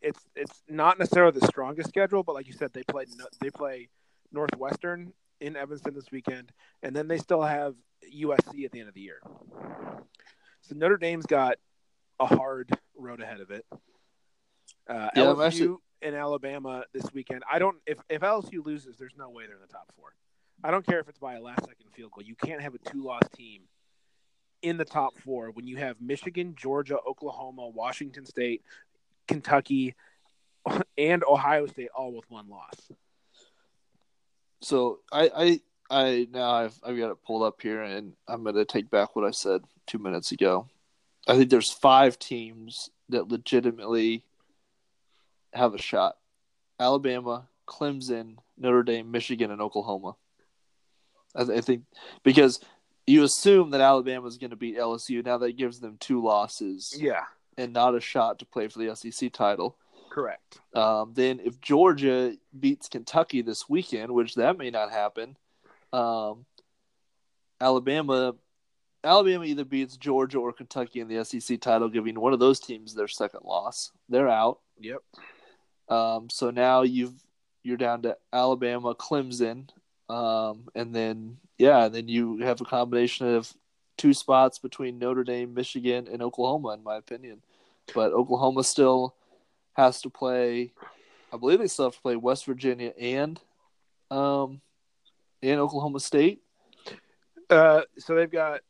it's 0.00 0.20
it's 0.36 0.62
not 0.68 0.98
necessarily 0.98 1.38
the 1.38 1.46
strongest 1.46 1.88
schedule, 1.88 2.22
but 2.22 2.34
like 2.34 2.46
you 2.46 2.52
said, 2.52 2.72
they 2.72 2.84
play 2.84 3.04
they 3.40 3.50
play 3.50 3.88
Northwestern 4.32 5.12
in 5.40 5.56
Evanston 5.56 5.94
this 5.94 6.10
weekend, 6.10 6.52
and 6.82 6.94
then 6.94 7.08
they 7.08 7.18
still 7.18 7.42
have 7.42 7.74
USC 8.14 8.64
at 8.64 8.72
the 8.72 8.80
end 8.80 8.88
of 8.88 8.94
the 8.94 9.00
year. 9.00 9.20
So 10.62 10.74
Notre 10.74 10.96
Dame's 10.96 11.26
got 11.26 11.56
a 12.20 12.26
hard 12.26 12.70
road 12.96 13.20
ahead 13.20 13.40
of 13.40 13.50
it. 13.50 13.64
Uh, 14.88 15.10
Yeah, 15.14 15.22
LSU 15.24 15.46
actually- 15.46 15.76
and 16.02 16.14
Alabama 16.14 16.84
this 16.92 17.12
weekend. 17.12 17.42
I 17.50 17.58
don't 17.58 17.76
if 17.86 17.98
if 18.08 18.22
LSU 18.22 18.64
loses, 18.64 18.96
there's 18.98 19.16
no 19.16 19.30
way 19.30 19.46
they're 19.46 19.56
in 19.56 19.60
the 19.62 19.66
top 19.68 19.92
four. 19.96 20.14
I 20.64 20.70
don't 20.70 20.84
care 20.84 20.98
if 20.98 21.08
it's 21.08 21.18
by 21.18 21.34
a 21.34 21.40
last 21.40 21.60
second 21.64 21.90
field 21.94 22.12
goal. 22.12 22.24
You 22.24 22.34
can't 22.34 22.60
have 22.60 22.74
a 22.74 22.78
two 22.78 23.02
loss 23.02 23.22
team 23.34 23.62
in 24.62 24.76
the 24.76 24.84
top 24.84 25.16
four 25.18 25.50
when 25.52 25.68
you 25.68 25.76
have 25.76 26.00
Michigan, 26.00 26.54
Georgia, 26.56 26.98
Oklahoma, 27.06 27.68
Washington 27.68 28.26
State, 28.26 28.64
Kentucky, 29.28 29.94
and 30.98 31.22
Ohio 31.24 31.66
State 31.66 31.90
all 31.94 32.12
with 32.12 32.28
one 32.28 32.48
loss. 32.48 32.90
So 34.60 35.00
I, 35.12 35.30
I, 35.34 35.60
I 35.90 36.28
now 36.32 36.50
I've 36.50 36.78
I've 36.84 36.98
got 36.98 37.10
it 37.10 37.24
pulled 37.24 37.42
up 37.42 37.60
here, 37.62 37.82
and 37.82 38.14
I'm 38.26 38.42
going 38.42 38.54
to 38.56 38.64
take 38.64 38.90
back 38.90 39.14
what 39.14 39.24
I 39.24 39.30
said 39.30 39.62
two 39.86 39.98
minutes 39.98 40.32
ago. 40.32 40.68
I 41.26 41.36
think 41.36 41.50
there's 41.50 41.70
five 41.70 42.18
teams 42.18 42.90
that 43.08 43.28
legitimately 43.28 44.24
have 45.52 45.74
a 45.74 45.78
shot: 45.78 46.16
Alabama, 46.80 47.48
Clemson, 47.66 48.36
Notre 48.56 48.82
Dame, 48.82 49.10
Michigan, 49.10 49.50
and 49.50 49.60
Oklahoma. 49.60 50.16
I, 51.34 51.44
th- 51.44 51.58
I 51.58 51.60
think 51.60 51.84
because 52.22 52.60
you 53.06 53.22
assume 53.22 53.70
that 53.70 53.80
Alabama 53.80 54.26
is 54.26 54.38
going 54.38 54.50
to 54.50 54.56
beat 54.56 54.76
LSU. 54.76 55.24
Now 55.24 55.38
that 55.38 55.56
gives 55.56 55.80
them 55.80 55.96
two 56.00 56.22
losses 56.22 56.94
Yeah, 56.98 57.24
and 57.56 57.72
not 57.72 57.94
a 57.94 58.00
shot 58.00 58.38
to 58.40 58.46
play 58.46 58.68
for 58.68 58.78
the 58.78 58.94
SEC 58.94 59.32
title. 59.32 59.76
Correct. 60.08 60.60
Um, 60.74 61.12
then 61.14 61.40
if 61.44 61.60
Georgia 61.60 62.36
beats 62.58 62.88
Kentucky 62.88 63.42
this 63.42 63.68
weekend, 63.68 64.12
which 64.12 64.34
that 64.34 64.58
may 64.58 64.70
not 64.70 64.90
happen, 64.90 65.36
um, 65.92 66.44
Alabama, 67.60 68.34
Alabama 69.02 69.44
either 69.44 69.64
beats 69.64 69.96
Georgia 69.96 70.38
or 70.38 70.52
Kentucky 70.52 71.00
in 71.00 71.08
the 71.08 71.24
SEC 71.24 71.60
title, 71.60 71.88
giving 71.88 72.18
one 72.18 72.32
of 72.32 72.38
those 72.38 72.60
teams 72.60 72.94
their 72.94 73.08
second 73.08 73.40
loss. 73.44 73.92
They're 74.08 74.28
out. 74.28 74.60
Yep. 74.80 75.02
Um, 75.88 76.28
so 76.30 76.50
now 76.50 76.82
you've 76.82 77.14
you're 77.62 77.76
down 77.76 78.02
to 78.02 78.16
Alabama, 78.32 78.94
Clemson, 78.94 79.68
um, 80.08 80.68
and 80.74 80.94
then 80.94 81.38
yeah, 81.58 81.86
and 81.86 81.94
then 81.94 82.08
you 82.08 82.38
have 82.38 82.60
a 82.60 82.64
combination 82.64 83.34
of 83.34 83.52
two 83.96 84.14
spots 84.14 84.58
between 84.58 84.98
Notre 84.98 85.24
Dame, 85.24 85.52
Michigan, 85.54 86.08
and 86.10 86.22
Oklahoma, 86.22 86.70
in 86.70 86.84
my 86.84 86.96
opinion. 86.96 87.42
But 87.94 88.12
Oklahoma 88.12 88.64
still 88.64 89.14
has 89.78 90.02
to 90.02 90.10
play. 90.10 90.72
I 91.32 91.36
believe 91.36 91.60
they 91.60 91.68
still 91.68 91.86
have 91.86 91.94
to 91.94 92.02
play 92.02 92.16
West 92.16 92.44
Virginia 92.46 92.92
and 93.00 93.40
um, 94.10 94.60
and 95.40 95.60
Oklahoma 95.60 96.00
State. 96.00 96.42
Uh, 97.48 97.82
so 97.96 98.14
they've 98.14 98.30
got 98.30 98.60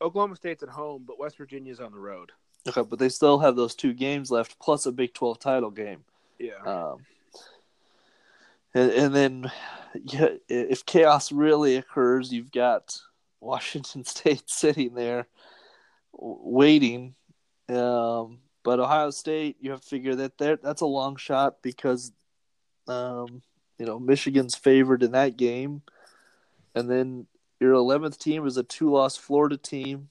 Oklahoma 0.00 0.34
State's 0.34 0.62
at 0.62 0.70
home, 0.70 1.04
but 1.06 1.18
West 1.18 1.36
Virginia's 1.36 1.78
on 1.78 1.92
the 1.92 1.98
road. 1.98 2.32
Okay, 2.66 2.82
but 2.82 2.98
they 2.98 3.10
still 3.10 3.38
have 3.38 3.54
those 3.54 3.74
two 3.74 3.92
games 3.92 4.30
left, 4.30 4.58
plus 4.58 4.86
a 4.86 4.92
Big 4.92 5.12
Twelve 5.12 5.38
title 5.38 5.70
game. 5.70 6.04
Yeah. 6.38 6.62
Um, 6.64 6.98
and, 8.74 8.90
and 8.92 9.14
then, 9.14 9.52
yeah, 9.94 10.28
if 10.48 10.86
chaos 10.86 11.30
really 11.30 11.76
occurs, 11.76 12.32
you've 12.32 12.50
got 12.50 12.98
Washington 13.40 14.04
State 14.06 14.44
sitting 14.46 14.94
there 14.94 15.26
waiting. 16.12 17.14
Um, 17.68 18.38
but 18.64 18.80
Ohio 18.80 19.10
State, 19.10 19.56
you 19.60 19.70
have 19.70 19.80
to 19.80 19.86
figure 19.86 20.14
that 20.16 20.38
there 20.38 20.56
that's 20.56 20.80
a 20.80 20.86
long 20.86 21.16
shot 21.16 21.62
because, 21.62 22.12
um, 22.88 23.42
you 23.78 23.86
know, 23.86 23.98
Michigan's 23.98 24.54
favored 24.54 25.02
in 25.02 25.12
that 25.12 25.36
game, 25.36 25.82
and 26.74 26.90
then 26.90 27.26
your 27.60 27.72
eleventh 27.72 28.18
team 28.18 28.46
is 28.46 28.56
a 28.56 28.62
two-loss 28.62 29.16
Florida 29.16 29.56
team. 29.56 30.08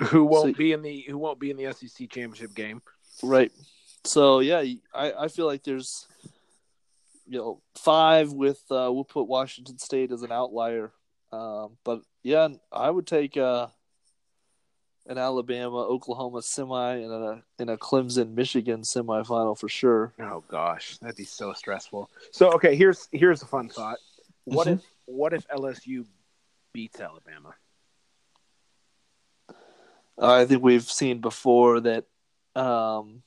who 0.00 0.24
won't 0.24 0.54
so- 0.54 0.58
be 0.58 0.72
in 0.72 0.82
the 0.82 1.04
who 1.08 1.18
won't 1.18 1.38
be 1.38 1.50
in 1.50 1.56
the 1.56 1.72
SEC 1.72 2.08
championship 2.08 2.54
game? 2.54 2.82
Right. 3.22 3.52
So 4.04 4.40
yeah, 4.40 4.64
I, 4.94 5.12
I 5.12 5.28
feel 5.28 5.46
like 5.46 5.62
there's 5.62 6.06
you 7.26 7.38
know 7.38 7.60
five 7.76 8.32
with 8.32 8.60
uh, 8.70 8.90
we'll 8.92 9.04
put 9.04 9.28
Washington 9.28 9.78
State 9.78 10.12
as 10.12 10.22
an 10.22 10.32
outlier, 10.32 10.92
um, 11.32 11.76
but 11.84 12.02
yeah, 12.22 12.48
I 12.72 12.90
would 12.90 13.06
take 13.06 13.36
uh, 13.36 13.68
an 15.06 15.18
Alabama 15.18 15.78
Oklahoma 15.78 16.42
semi 16.42 16.94
and 16.96 17.12
a 17.12 17.42
and 17.58 17.70
a 17.70 17.76
Clemson 17.76 18.34
Michigan 18.34 18.82
semifinal 18.82 19.58
for 19.58 19.68
sure. 19.68 20.12
Oh 20.20 20.44
gosh, 20.48 20.98
that'd 20.98 21.16
be 21.16 21.24
so 21.24 21.52
stressful. 21.52 22.10
So 22.30 22.52
okay, 22.52 22.76
here's 22.76 23.08
here's 23.12 23.42
a 23.42 23.46
fun 23.46 23.68
thought. 23.68 23.98
What 24.44 24.66
Mhm. 24.68 24.74
if 24.74 24.84
what 25.06 25.32
if 25.32 25.46
LSU 25.48 26.06
beats 26.72 27.00
Alabama? 27.00 27.54
I 30.18 30.44
think 30.44 30.62
we've 30.62 30.82
seen 30.88 31.20
before 31.20 31.80
that 31.80 32.04
um, 32.54 33.22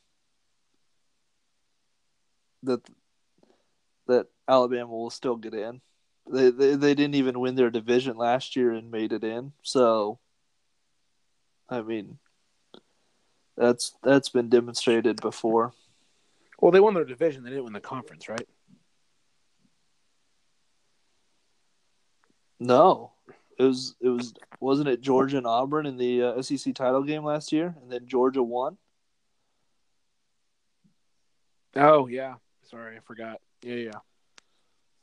that 2.63 2.81
that 4.07 4.27
Alabama 4.47 4.91
will 4.91 5.09
still 5.09 5.35
get 5.35 5.53
in. 5.53 5.81
They, 6.31 6.51
they 6.51 6.75
they 6.75 6.93
didn't 6.95 7.15
even 7.15 7.39
win 7.39 7.55
their 7.55 7.69
division 7.69 8.17
last 8.17 8.55
year 8.55 8.71
and 8.71 8.91
made 8.91 9.11
it 9.13 9.23
in. 9.23 9.53
So, 9.63 10.19
I 11.69 11.81
mean, 11.81 12.17
that's 13.57 13.95
that's 14.03 14.29
been 14.29 14.49
demonstrated 14.49 15.21
before. 15.21 15.73
Well, 16.59 16.71
they 16.71 16.79
won 16.79 16.93
their 16.93 17.05
division. 17.05 17.43
They 17.43 17.49
didn't 17.49 17.65
win 17.65 17.73
the 17.73 17.79
conference, 17.79 18.29
right? 18.29 18.47
No, 22.59 23.11
it 23.59 23.63
was 23.63 23.95
it 24.01 24.09
was 24.09 24.33
wasn't 24.59 24.89
it 24.89 25.01
Georgia 25.01 25.37
and 25.37 25.47
Auburn 25.47 25.85
in 25.85 25.97
the 25.97 26.23
uh, 26.23 26.41
SEC 26.41 26.73
title 26.73 27.03
game 27.03 27.23
last 27.23 27.51
year, 27.51 27.75
and 27.81 27.91
then 27.91 28.07
Georgia 28.07 28.43
won. 28.43 28.77
Oh 31.75 32.07
yeah. 32.07 32.35
Sorry, 32.69 32.97
I 32.97 32.99
forgot. 33.01 33.41
Yeah, 33.61 33.75
yeah. 33.75 33.99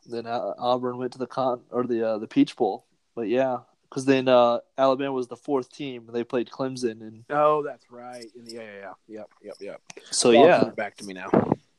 Then 0.06 0.26
uh, 0.26 0.54
Auburn 0.58 0.98
went 0.98 1.12
to 1.12 1.18
the 1.18 1.26
con 1.26 1.60
or 1.70 1.84
the 1.84 2.08
uh, 2.08 2.18
the 2.18 2.26
Peach 2.26 2.56
Bowl. 2.56 2.86
But 3.14 3.28
yeah, 3.28 3.58
because 3.92 4.06
then 4.06 4.26
uh, 4.26 4.58
Alabama 4.78 5.12
was 5.12 5.28
the 5.28 5.36
fourth 5.36 5.70
team. 5.70 6.08
They 6.10 6.24
played 6.24 6.48
Clemson, 6.48 7.02
and 7.02 7.24
Oh, 7.28 7.62
that's 7.62 7.90
right. 7.90 8.24
In 8.34 8.46
the- 8.46 8.54
Yeah, 8.54 8.62
yeah, 8.62 8.78
yeah. 8.80 8.92
Yep, 9.18 9.30
yep, 9.42 9.54
yep. 9.60 9.82
so 10.10 10.30
yeah, 10.30 10.70
back 10.70 10.96
to 10.96 11.04
me 11.04 11.12
now. 11.12 11.28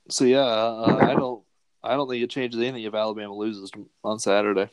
so 0.09 0.23
yeah, 0.25 0.41
uh, 0.45 0.99
I 1.01 1.15
don't 1.15 1.43
I 1.83 1.95
don't 1.95 2.07
think 2.07 2.23
it 2.23 2.29
changes 2.29 2.59
anything 2.61 2.83
if 2.83 2.93
Alabama 2.93 3.33
loses 3.33 3.71
on 4.03 4.19
Saturday. 4.19 4.69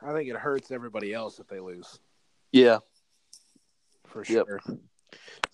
I 0.00 0.12
think 0.14 0.30
it 0.30 0.36
hurts 0.36 0.70
everybody 0.70 1.12
else 1.12 1.38
if 1.38 1.46
they 1.46 1.60
lose 1.60 1.98
Yeah, 2.52 2.78
for 4.06 4.24
Yep. 4.24 4.46
sure. 4.46 4.60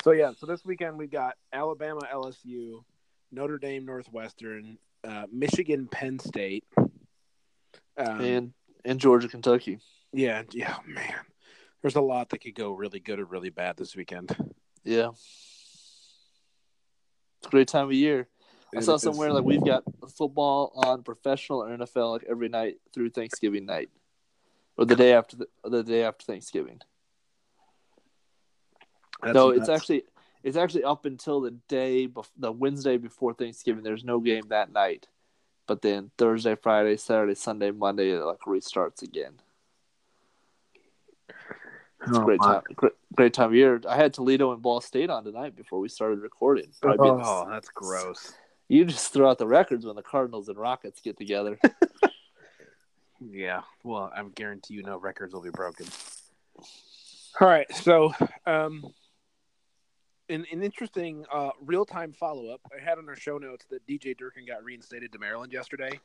So 0.05 0.13
yeah, 0.13 0.33
so 0.39 0.47
this 0.47 0.65
weekend 0.65 0.99
we've 0.99 1.11
got 1.11 1.35
Alabama, 1.53 2.03
LSU, 2.13 2.85
Notre 3.33 3.59
Dame, 3.59 3.85
Northwestern, 3.85 4.79
uh, 5.03 5.27
Michigan, 5.33 5.89
Penn 5.89 6.21
State, 6.21 6.65
um, 7.97 8.21
and 8.21 8.53
and 8.85 9.01
Georgia, 9.01 9.27
Kentucky. 9.29 9.81
Yeah, 10.12 10.42
yeah, 10.51 10.77
man. 10.87 11.14
There's 11.83 11.97
a 11.97 12.01
lot 12.01 12.31
that 12.31 12.38
could 12.38 12.55
go 12.55 12.73
really 12.73 13.01
good 13.01 13.21
or 13.21 13.25
really 13.25 13.51
bad 13.51 13.77
this 13.77 13.94
weekend. 13.94 14.35
Yeah, 14.85 15.11
it's 17.38 17.47
a 17.47 17.51
great 17.51 17.68
time 17.68 17.87
of 17.87 17.92
year. 17.92 18.29
I 18.77 18.81
saw 18.81 18.97
somewhere 18.97 19.33
like 19.33 19.44
we've 19.44 19.64
got 19.64 19.83
football 20.16 20.73
on 20.85 21.03
professional 21.03 21.62
or 21.62 21.77
NFL 21.77 22.12
like 22.12 22.25
every 22.29 22.49
night 22.49 22.77
through 22.92 23.11
Thanksgiving 23.11 23.64
night, 23.66 23.88
or 24.77 24.85
the 24.85 24.97
day 24.97 25.14
after 25.14 25.37
the, 25.37 25.49
the 25.64 25.83
day 25.83 26.05
after 26.05 26.25
Thanksgiving. 26.25 26.81
That's 29.23 29.35
no, 29.35 29.51
it's 29.51 29.68
actually 29.68 30.05
it's 30.42 30.57
actually 30.57 30.85
up 30.85 31.07
until 31.07 31.40
the 31.40 31.53
day 31.68 32.09
bef- 32.09 32.31
the 32.37 32.53
Wednesday 32.53 32.97
before 32.99 33.35
Thanksgiving. 33.35 33.83
There's 33.83 34.05
no 34.05 34.21
game 34.21 34.44
that 34.49 34.73
night, 34.73 35.09
but 35.66 35.83
then 35.83 36.11
Thursday, 36.18 36.55
Friday, 36.55 36.97
Saturday, 36.97 37.35
Sunday, 37.35 37.71
Monday 37.71 38.11
it 38.11 38.23
like 38.23 38.40
restarts 38.40 39.03
again. 39.03 39.40
It's 42.03 42.17
a 42.17 42.21
Oh, 42.21 42.25
great 42.25 42.41
my. 42.41 42.47
time, 42.55 42.63
great, 42.77 42.93
great 43.17 43.35
time 43.35 43.49
of 43.49 43.55
year. 43.55 43.81
I 43.89 43.97
had 43.97 44.15
Toledo 44.15 44.53
and 44.53 44.63
Ball 44.63 44.81
State 44.81 45.11
on 45.11 45.25
tonight 45.25 45.57
before 45.57 45.81
we 45.81 45.89
started 45.89 46.21
recording. 46.21 46.67
Probably 46.81 47.11
be 47.11 47.17
the- 47.17 47.23
Oh, 47.29 47.47
that's 47.51 47.69
gross. 47.71 48.35
you 48.69 48.85
just 48.85 49.13
throw 49.13 49.29
out 49.31 49.39
the 49.39 49.47
records 49.47 49.85
when 49.85 49.97
the 49.97 50.03
Cardinals 50.03 50.49
and 50.49 50.57
Rockets 50.59 51.01
get 51.01 51.17
together. 51.19 51.59
Yeah. 53.21 53.63
Well, 53.83 54.13
I 54.15 54.23
guarantee 54.35 54.75
you 54.75 54.85
no 54.85 54.97
records 54.97 55.35
will 55.35 55.43
be 55.43 55.51
broken. 55.51 55.87
All 57.41 57.49
right. 57.49 57.67
So, 57.75 58.13
um, 58.47 58.85
an, 60.29 60.47
an 60.53 60.63
interesting 60.63 61.25
uh, 61.33 61.51
real 61.61 61.85
time 61.85 62.13
follow 62.13 62.49
up. 62.55 62.61
I 62.73 62.81
had 62.81 62.97
on 62.99 63.09
our 63.09 63.17
show 63.17 63.39
notes 63.39 63.65
that 63.71 63.85
DJ 63.89 64.17
Durkin 64.17 64.47
got 64.47 64.63
reinstated 64.63 65.11
to 65.13 65.19
Maryland 65.19 65.53
yesterday. 65.53 65.99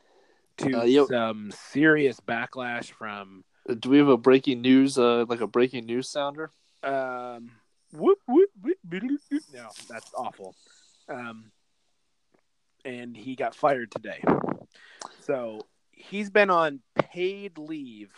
to 0.57 0.81
Uh, 0.81 0.83
yep. 0.85 1.05
some 1.07 1.51
serious 1.51 2.19
backlash 2.19 2.89
from 2.91 3.43
Do 3.79 3.89
we 3.89 3.97
have 3.97 4.09
a 4.09 4.17
breaking 4.17 4.61
news, 4.61 4.97
uh, 4.97 5.25
like 5.27 5.41
a 5.41 5.47
breaking 5.47 5.85
news 5.85 6.09
sounder? 6.09 6.51
um 6.83 7.49
whoop, 7.93 8.19
whoop, 8.27 8.49
whoop, 8.61 8.77
no 9.53 9.69
that's 9.87 10.11
awful. 10.17 10.53
Um 11.07 11.51
and 12.83 13.15
he 13.15 13.35
got 13.35 13.55
fired 13.55 13.89
today. 13.89 14.21
So 15.21 15.61
he's 15.91 16.29
been 16.29 16.49
on 16.49 16.81
paid 16.95 17.57
leave 17.57 18.11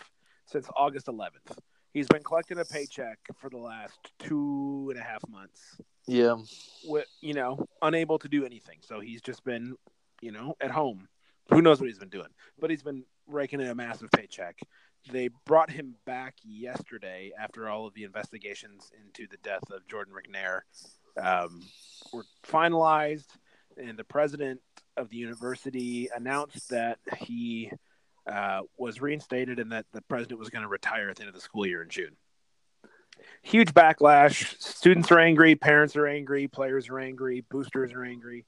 since 0.47 0.67
august 0.75 1.05
11th 1.07 1.57
he's 1.95 2.07
been 2.07 2.21
collecting 2.21 2.59
a 2.59 2.65
paycheck 2.65 3.17
for 3.39 3.49
the 3.49 3.57
last 3.57 3.97
two 4.19 4.87
and 4.91 4.99
a 4.99 5.03
half 5.03 5.27
months. 5.27 5.79
Yeah. 6.07 6.35
with 6.85 7.07
you 7.21 7.33
know 7.33 7.65
unable 7.81 8.19
to 8.19 8.27
do 8.27 8.45
anything. 8.45 8.77
So 8.81 8.99
he's 8.99 9.21
just 9.21 9.43
been 9.43 9.75
you 10.21 10.31
know 10.31 10.55
at 10.61 10.69
home. 10.69 11.07
Who 11.49 11.61
knows 11.61 11.79
what 11.79 11.87
he's 11.87 11.97
been 11.99 12.09
doing? 12.09 12.29
But 12.59 12.69
he's 12.69 12.83
been 12.83 13.03
raking 13.27 13.61
in 13.61 13.67
a 13.67 13.75
massive 13.75 14.11
paycheck 14.11 14.59
they 15.11 15.29
brought 15.45 15.69
him 15.69 15.95
back 16.05 16.35
yesterday 16.43 17.31
after 17.39 17.69
all 17.69 17.85
of 17.85 17.93
the 17.93 18.03
investigations 18.03 18.91
into 19.03 19.27
the 19.29 19.37
death 19.37 19.63
of 19.71 19.87
jordan 19.87 20.13
mcnair 20.13 20.61
um, 21.21 21.61
were 22.13 22.25
finalized 22.43 23.27
and 23.77 23.97
the 23.97 24.03
president 24.03 24.61
of 24.97 25.09
the 25.09 25.17
university 25.17 26.09
announced 26.15 26.69
that 26.69 26.99
he 27.17 27.71
uh, 28.31 28.61
was 28.77 29.01
reinstated 29.01 29.59
and 29.59 29.71
that 29.71 29.85
the 29.93 30.01
president 30.03 30.39
was 30.39 30.49
going 30.49 30.63
to 30.63 30.67
retire 30.67 31.09
at 31.09 31.17
the 31.17 31.21
end 31.21 31.29
of 31.29 31.35
the 31.35 31.41
school 31.41 31.65
year 31.65 31.83
in 31.83 31.89
june 31.89 32.15
huge 33.41 33.73
backlash. 33.73 34.59
Students 34.61 35.11
are 35.11 35.19
angry, 35.19 35.55
parents 35.55 35.95
are 35.95 36.07
angry, 36.07 36.47
players 36.47 36.89
are 36.89 36.99
angry, 36.99 37.45
boosters 37.49 37.93
are 37.93 38.03
angry, 38.03 38.45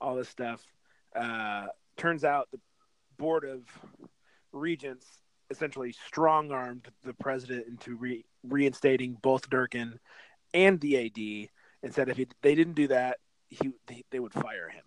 all 0.00 0.16
this 0.16 0.28
stuff. 0.28 0.62
Uh, 1.14 1.66
turns 1.96 2.24
out 2.24 2.48
the 2.52 2.60
board 3.18 3.44
of 3.44 3.62
regents 4.52 5.06
essentially 5.54 5.92
strong 6.06 6.50
armed 6.50 6.88
the 7.04 7.14
president 7.14 7.66
into 7.66 7.96
re- 7.96 8.24
reinstating 8.42 9.16
both 9.22 9.48
Durkin 9.48 9.98
and 10.52 10.80
the 10.80 11.06
AD 11.06 11.50
and 11.82 11.94
said 11.94 12.08
if 12.08 12.16
he, 12.16 12.26
they 12.42 12.54
didn't 12.54 12.74
do 12.74 12.88
that, 12.88 13.18
he 13.48 13.70
they, 14.10 14.18
would 14.18 14.32
fire 14.32 14.68
him. 14.68 14.82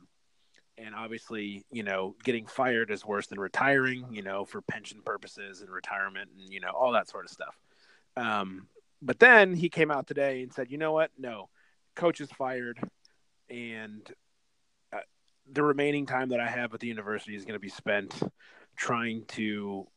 And 0.77 0.93
obviously, 0.93 1.65
you 1.71 1.83
know, 1.83 2.15
getting 2.23 2.45
fired 2.45 2.91
is 2.91 3.05
worse 3.05 3.27
than 3.27 3.39
retiring, 3.39 4.07
you 4.11 4.21
know, 4.21 4.45
for 4.45 4.61
pension 4.61 5.01
purposes 5.03 5.61
and 5.61 5.69
retirement 5.69 6.29
and, 6.37 6.51
you 6.51 6.59
know, 6.59 6.69
all 6.69 6.91
that 6.91 7.09
sort 7.09 7.25
of 7.25 7.31
stuff. 7.31 7.55
Um, 8.15 8.67
but 9.01 9.19
then 9.19 9.53
he 9.53 9.69
came 9.69 9.91
out 9.91 10.07
today 10.07 10.43
and 10.43 10.53
said, 10.53 10.71
you 10.71 10.77
know 10.77 10.91
what? 10.91 11.11
No, 11.17 11.49
coach 11.95 12.19
is 12.19 12.31
fired, 12.31 12.79
and 13.49 14.11
uh, 14.91 14.99
the 15.51 15.63
remaining 15.63 16.05
time 16.05 16.29
that 16.29 16.39
I 16.39 16.47
have 16.47 16.73
at 16.73 16.79
the 16.79 16.87
university 16.87 17.35
is 17.35 17.45
going 17.45 17.53
to 17.53 17.59
be 17.59 17.69
spent 17.69 18.19
trying 18.75 19.25
to 19.29 19.87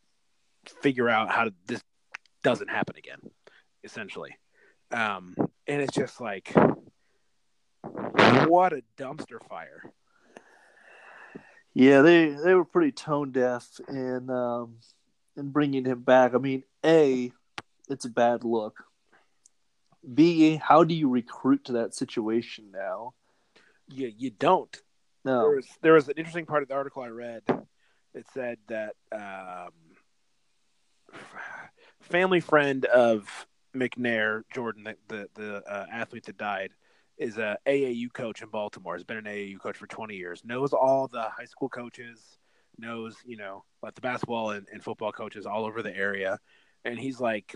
figure 0.66 1.08
out 1.08 1.30
how 1.30 1.44
to, 1.44 1.54
this 1.66 1.82
doesn't 2.42 2.68
happen 2.68 2.96
again, 2.96 3.20
essentially. 3.84 4.36
Um, 4.90 5.34
and 5.66 5.82
it's 5.82 5.94
just 5.94 6.20
like, 6.20 6.52
what 7.82 8.72
a 8.72 8.82
dumpster 8.96 9.38
fire. 9.48 9.82
Yeah, 11.72 12.02
they 12.02 12.30
they 12.30 12.54
were 12.54 12.64
pretty 12.64 12.90
tone 12.90 13.30
deaf 13.30 13.66
in 13.88 14.28
um, 14.28 14.78
in 15.36 15.50
bringing 15.50 15.84
him 15.84 16.02
back. 16.02 16.34
I 16.34 16.38
mean, 16.38 16.64
a 16.84 17.30
it's 17.88 18.04
a 18.04 18.10
bad 18.10 18.42
look. 18.44 18.82
B, 20.12 20.56
how 20.56 20.82
do 20.82 20.94
you 20.94 21.08
recruit 21.08 21.66
to 21.66 21.72
that 21.72 21.94
situation 21.94 22.72
now? 22.72 23.14
You 23.88 24.12
you 24.16 24.30
don't. 24.30 24.76
There 25.24 25.34
No, 25.34 25.48
was 25.50 25.68
there 25.82 25.92
was 25.92 26.08
an 26.08 26.14
interesting 26.16 26.46
part 26.46 26.62
of 26.62 26.68
the 26.68 26.74
article 26.74 27.02
I 27.02 27.08
read. 27.08 27.42
It 28.14 28.26
said 28.34 28.58
that 28.68 28.96
um, 29.12 29.70
family 32.10 32.40
friend 32.40 32.84
of 32.86 33.46
McNair, 33.74 34.42
Jordan, 34.52 34.84
the 34.84 34.96
the, 35.08 35.28
the 35.34 35.72
uh, 35.72 35.86
athlete 35.90 36.26
that 36.26 36.36
died, 36.36 36.72
is 37.16 37.38
a 37.38 37.56
AAU 37.66 38.12
coach 38.12 38.42
in 38.42 38.48
Baltimore. 38.48 38.94
Has 38.94 39.04
been 39.04 39.16
an 39.16 39.24
AAU 39.24 39.58
coach 39.58 39.76
for 39.76 39.86
20 39.86 40.16
years. 40.16 40.42
Knows 40.44 40.72
all 40.72 41.08
the 41.08 41.22
high 41.22 41.44
school 41.44 41.68
coaches. 41.68 42.38
Knows 42.78 43.16
you 43.24 43.36
know 43.36 43.64
like 43.82 43.94
the 43.94 44.00
basketball 44.00 44.50
and, 44.50 44.66
and 44.72 44.82
football 44.82 45.12
coaches 45.12 45.46
all 45.46 45.64
over 45.64 45.82
the 45.82 45.96
area. 45.96 46.38
And 46.84 46.98
he's 46.98 47.20
like, 47.20 47.54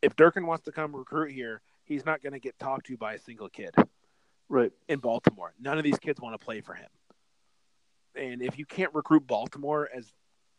if 0.00 0.16
Durkin 0.16 0.46
wants 0.46 0.64
to 0.64 0.72
come 0.72 0.96
recruit 0.96 1.32
here, 1.32 1.60
he's 1.84 2.04
not 2.04 2.22
going 2.22 2.32
to 2.32 2.38
get 2.38 2.58
talked 2.58 2.86
to 2.86 2.96
by 2.96 3.14
a 3.14 3.18
single 3.18 3.48
kid 3.48 3.74
right. 4.48 4.72
in 4.88 5.00
Baltimore. 5.00 5.52
None 5.60 5.76
of 5.76 5.84
these 5.84 5.98
kids 5.98 6.20
want 6.20 6.38
to 6.38 6.44
play 6.44 6.62
for 6.62 6.74
him. 6.74 6.88
And 8.14 8.42
if 8.42 8.58
you 8.58 8.64
can't 8.64 8.94
recruit 8.94 9.26
Baltimore 9.26 9.88
as 9.94 10.12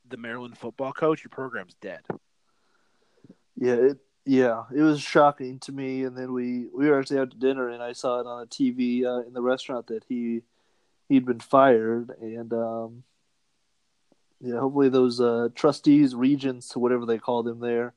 the 0.08 0.18
Maryland 0.18 0.58
football 0.58 0.94
coach, 0.94 1.24
your 1.24 1.30
program's 1.30 1.76
dead. 1.82 2.02
Yeah, 3.64 3.76
it 3.76 3.98
yeah, 4.26 4.64
it 4.76 4.82
was 4.82 5.02
shocking 5.02 5.58
to 5.60 5.72
me. 5.72 6.04
And 6.04 6.18
then 6.18 6.34
we 6.34 6.68
we 6.74 6.90
were 6.90 7.00
actually 7.00 7.20
out 7.20 7.32
to 7.32 7.38
dinner, 7.38 7.70
and 7.70 7.82
I 7.82 7.94
saw 7.94 8.20
it 8.20 8.28
on 8.28 8.44
a 8.44 8.46
TV 8.46 9.06
uh, 9.06 9.26
in 9.26 9.34
the 9.34 9.42
restaurant 9.42 9.88
that 9.88 10.04
he 10.10 10.42
he'd 11.08 11.26
been 11.26 11.40
fired, 11.40 12.10
and 12.20 12.52
um, 12.52 13.04
yeah, 14.42 14.60
hopefully 14.60 14.90
those 14.90 15.22
uh, 15.22 15.48
trustees, 15.56 16.14
regents, 16.14 16.76
whatever 16.76 17.06
they 17.06 17.18
call 17.18 17.44
them 17.44 17.62
there, 17.62 17.94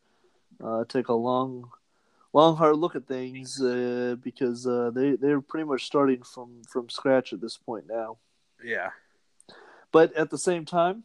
uh, 0.62 0.84
take 0.84 1.08
a 1.08 1.12
long, 1.12 1.68
long 2.32 2.56
hard 2.56 2.76
look 2.76 2.94
at 2.94 3.08
things 3.08 3.60
uh, 3.60 4.14
because 4.22 4.68
uh, 4.68 4.92
they 4.94 5.16
they're 5.16 5.40
pretty 5.40 5.66
much 5.66 5.84
starting 5.84 6.22
from 6.22 6.62
from 6.68 6.88
scratch 6.88 7.32
at 7.32 7.40
this 7.40 7.56
point 7.56 7.86
now. 7.88 8.18
Yeah. 8.62 8.90
But 9.90 10.14
at 10.14 10.30
the 10.30 10.38
same 10.38 10.64
time, 10.64 11.02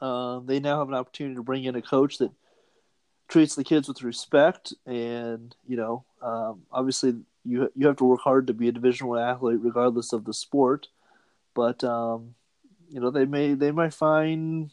uh, 0.00 0.40
they 0.40 0.58
now 0.58 0.80
have 0.80 0.88
an 0.88 0.94
opportunity 0.94 1.36
to 1.36 1.42
bring 1.44 1.62
in 1.62 1.76
a 1.76 1.82
coach 1.82 2.18
that 2.18 2.32
treats 3.28 3.54
the 3.54 3.64
kids 3.64 3.88
with 3.88 4.02
respect, 4.02 4.72
and 4.86 5.54
you 5.66 5.76
know, 5.76 6.04
um, 6.22 6.62
obviously, 6.70 7.14
you 7.44 7.70
you 7.74 7.86
have 7.86 7.96
to 7.96 8.04
work 8.04 8.20
hard 8.20 8.46
to 8.46 8.54
be 8.54 8.68
a 8.68 8.72
Division 8.72 9.06
One 9.06 9.20
athlete, 9.20 9.60
regardless 9.62 10.12
of 10.12 10.24
the 10.24 10.34
sport. 10.34 10.88
But 11.54 11.82
um, 11.84 12.34
you 12.90 13.00
know, 13.00 13.10
they 13.10 13.24
may 13.24 13.54
they 13.54 13.70
might 13.70 13.94
find 13.94 14.70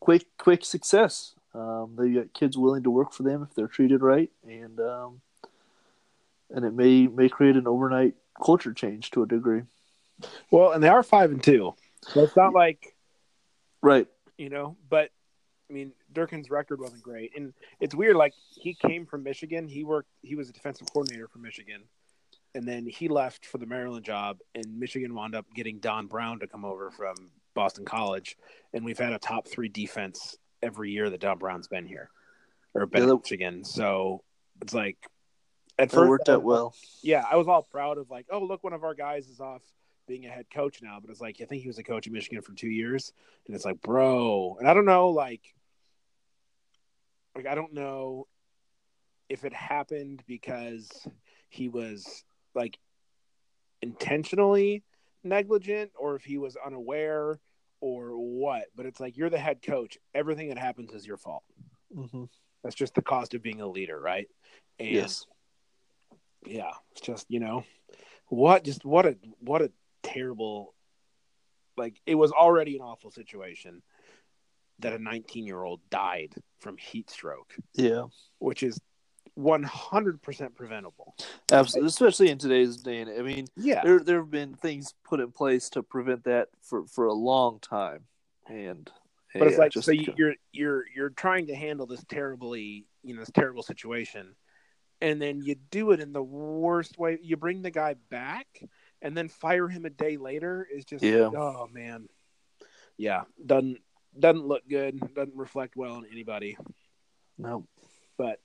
quick 0.00 0.26
quick 0.38 0.64
success. 0.64 1.34
Um, 1.54 1.94
they 1.96 2.10
got 2.10 2.32
kids 2.32 2.58
willing 2.58 2.82
to 2.82 2.90
work 2.90 3.12
for 3.12 3.22
them 3.22 3.42
if 3.42 3.54
they're 3.54 3.68
treated 3.68 4.02
right, 4.02 4.30
and 4.46 4.80
um, 4.80 5.20
and 6.50 6.64
it 6.64 6.72
may 6.74 7.06
may 7.06 7.28
create 7.28 7.56
an 7.56 7.66
overnight 7.68 8.14
culture 8.44 8.72
change 8.72 9.10
to 9.12 9.22
a 9.22 9.26
degree. 9.26 9.62
Well, 10.50 10.72
and 10.72 10.82
they 10.82 10.88
are 10.88 11.02
five 11.02 11.30
and 11.30 11.42
two. 11.42 11.74
So 12.02 12.22
it's 12.22 12.36
not 12.36 12.52
like, 12.52 12.94
Right. 13.82 14.06
you 14.36 14.48
know, 14.50 14.76
but 14.88 15.10
I 15.70 15.72
mean, 15.72 15.92
Durkin's 16.14 16.50
record 16.50 16.80
wasn't 16.80 17.02
great. 17.02 17.32
And 17.36 17.52
it's 17.80 17.94
weird, 17.94 18.16
like 18.16 18.34
he 18.50 18.74
came 18.74 19.06
from 19.06 19.22
Michigan. 19.22 19.68
He 19.68 19.84
worked 19.84 20.08
he 20.22 20.34
was 20.34 20.48
a 20.48 20.52
defensive 20.52 20.88
coordinator 20.92 21.28
for 21.28 21.38
Michigan. 21.38 21.82
And 22.54 22.66
then 22.66 22.86
he 22.86 23.08
left 23.08 23.46
for 23.46 23.58
the 23.58 23.66
Maryland 23.66 24.04
job 24.04 24.38
and 24.54 24.78
Michigan 24.78 25.14
wound 25.14 25.34
up 25.34 25.46
getting 25.54 25.80
Don 25.80 26.06
Brown 26.06 26.38
to 26.40 26.46
come 26.46 26.64
over 26.64 26.90
from 26.90 27.14
Boston 27.54 27.84
College. 27.84 28.36
And 28.72 28.84
we've 28.84 28.98
had 28.98 29.12
a 29.12 29.18
top 29.18 29.48
three 29.48 29.68
defense 29.68 30.36
every 30.62 30.92
year 30.92 31.10
that 31.10 31.20
Don 31.20 31.38
Brown's 31.38 31.68
been 31.68 31.86
here. 31.86 32.10
Or 32.74 32.86
been 32.86 33.08
Yeah, 33.08 33.14
Michigan. 33.14 33.64
So 33.64 34.22
it's 34.62 34.74
like 34.74 34.98
at 35.78 35.90
first 35.90 36.08
worked 36.08 36.28
out 36.28 36.42
well. 36.42 36.74
yeah, 37.02 37.24
I 37.28 37.36
was 37.36 37.48
all 37.48 37.62
proud 37.62 37.98
of 37.98 38.10
like, 38.10 38.26
oh, 38.30 38.40
look, 38.40 38.62
one 38.62 38.72
of 38.72 38.84
our 38.84 38.94
guys 38.94 39.28
is 39.28 39.40
off 39.40 39.62
being 40.06 40.26
a 40.26 40.28
head 40.28 40.46
coach 40.52 40.80
now. 40.82 40.98
But 41.00 41.10
it's 41.10 41.20
like, 41.20 41.40
I 41.40 41.44
think 41.44 41.62
he 41.62 41.68
was 41.68 41.78
a 41.78 41.82
coach 41.82 42.06
in 42.06 42.12
Michigan 42.12 42.42
for 42.42 42.52
two 42.52 42.68
years, 42.68 43.12
and 43.46 43.56
it's 43.56 43.64
like, 43.64 43.80
bro, 43.80 44.56
and 44.58 44.68
I 44.68 44.74
don't 44.74 44.84
know, 44.84 45.10
like, 45.10 45.42
like 47.34 47.46
I 47.46 47.54
don't 47.54 47.74
know 47.74 48.26
if 49.28 49.44
it 49.44 49.52
happened 49.52 50.22
because 50.26 50.90
he 51.48 51.68
was 51.68 52.24
like 52.54 52.78
intentionally 53.82 54.82
negligent 55.22 55.90
or 55.98 56.16
if 56.16 56.24
he 56.24 56.38
was 56.38 56.56
unaware 56.64 57.40
or 57.80 58.10
what. 58.10 58.64
But 58.76 58.86
it's 58.86 59.00
like 59.00 59.16
you're 59.16 59.30
the 59.30 59.38
head 59.38 59.62
coach. 59.62 59.98
Everything 60.14 60.48
that 60.48 60.58
happens 60.58 60.92
is 60.92 61.06
your 61.06 61.16
fault. 61.16 61.44
hmm 61.94 62.24
That's 62.62 62.76
just 62.76 62.94
the 62.94 63.02
cost 63.02 63.34
of 63.34 63.42
being 63.42 63.60
a 63.60 63.66
leader, 63.68 63.98
right? 64.00 64.28
And 64.78 64.90
Yes. 64.90 65.26
yeah 66.46 66.72
it's 66.92 67.00
just 67.00 67.24
you 67.30 67.40
know 67.40 67.64
what 68.28 68.64
just 68.64 68.84
what 68.84 69.06
a 69.06 69.16
what 69.40 69.62
a 69.62 69.72
terrible 70.02 70.74
like 71.78 71.98
it 72.04 72.16
was 72.16 72.32
already 72.32 72.76
an 72.76 72.82
awful 72.82 73.10
situation 73.10 73.82
that 74.80 74.92
a 74.92 74.98
19 74.98 75.46
year 75.46 75.62
old 75.62 75.80
died 75.90 76.34
from 76.58 76.76
heat 76.76 77.10
stroke 77.10 77.54
Yeah. 77.74 78.04
which 78.38 78.62
is 78.62 78.80
100% 79.36 80.54
preventable. 80.54 81.14
Absolutely, 81.50 81.88
especially 81.88 82.30
in 82.30 82.38
today's 82.38 82.76
day 82.78 83.00
and 83.00 83.10
I 83.10 83.22
mean, 83.22 83.46
yeah. 83.56 83.82
there 83.84 84.00
there 84.00 84.18
have 84.18 84.30
been 84.30 84.54
things 84.54 84.94
put 85.04 85.20
in 85.20 85.32
place 85.32 85.68
to 85.70 85.82
prevent 85.82 86.24
that 86.24 86.48
for, 86.62 86.86
for 86.86 87.06
a 87.06 87.12
long 87.12 87.58
time, 87.60 88.04
and 88.48 88.88
but 89.32 89.48
it's 89.48 89.54
yeah, 89.54 89.58
like 89.58 89.72
just- 89.72 89.86
so 89.86 89.92
you, 89.92 90.12
you're 90.16 90.34
you're 90.52 90.84
you're 90.94 91.10
trying 91.10 91.48
to 91.48 91.54
handle 91.56 91.86
this 91.86 92.04
terribly 92.08 92.86
you 93.02 93.14
know 93.14 93.20
this 93.20 93.30
terrible 93.32 93.62
situation 93.64 94.36
and 95.00 95.20
then 95.20 95.42
you 95.42 95.56
do 95.70 95.90
it 95.90 95.98
in 96.00 96.12
the 96.12 96.22
worst 96.22 96.96
way. 96.96 97.18
You 97.20 97.36
bring 97.36 97.60
the 97.62 97.70
guy 97.72 97.96
back 98.10 98.46
and 99.02 99.16
then 99.16 99.28
fire 99.28 99.66
him 99.68 99.84
a 99.84 99.90
day 99.90 100.16
later 100.16 100.66
is 100.72 100.84
just 100.84 101.02
Yeah. 101.02 101.30
oh 101.36 101.68
man. 101.72 102.08
Yeah 102.96 103.22
doesn't 103.44 103.78
doesn't 104.18 104.46
look 104.46 104.62
good. 104.68 105.00
Doesn't 105.14 105.36
reflect 105.36 105.76
well 105.76 105.94
on 105.94 106.06
anybody. 106.10 106.56
No. 107.38 107.66
But, 108.16 108.40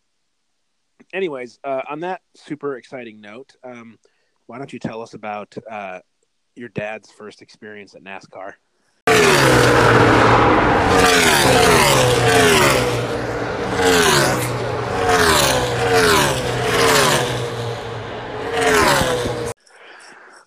anyways, 1.14 1.60
uh, 1.64 1.82
on 1.90 2.00
that 2.02 2.22
super 2.36 2.78
exciting 2.78 3.22
note, 3.22 3.56
um, 3.64 4.00
why 4.48 4.58
don't 4.58 4.74
you 4.74 4.80
tell 4.80 5.02
us 5.02 5.14
about 5.14 5.56
uh, 5.70 6.00
your 6.56 6.70
dad's 6.70 7.12
first 7.12 7.42
experience 7.42 7.96
at 7.96 8.04
NASCAR? 8.04 8.54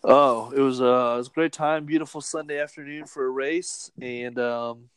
Oh, 0.05 0.53
it 0.55 0.61
was, 0.61 0.81
uh, 0.81 1.12
it 1.14 1.18
was 1.18 1.29
a 1.29 1.31
great 1.31 1.53
time. 1.53 1.87
Beautiful 1.87 2.20
Sunday 2.20 2.59
afternoon 2.61 3.07
for 3.07 3.25
a 3.25 3.31
race, 3.31 3.93
and 4.01 4.37
um, 4.37 4.89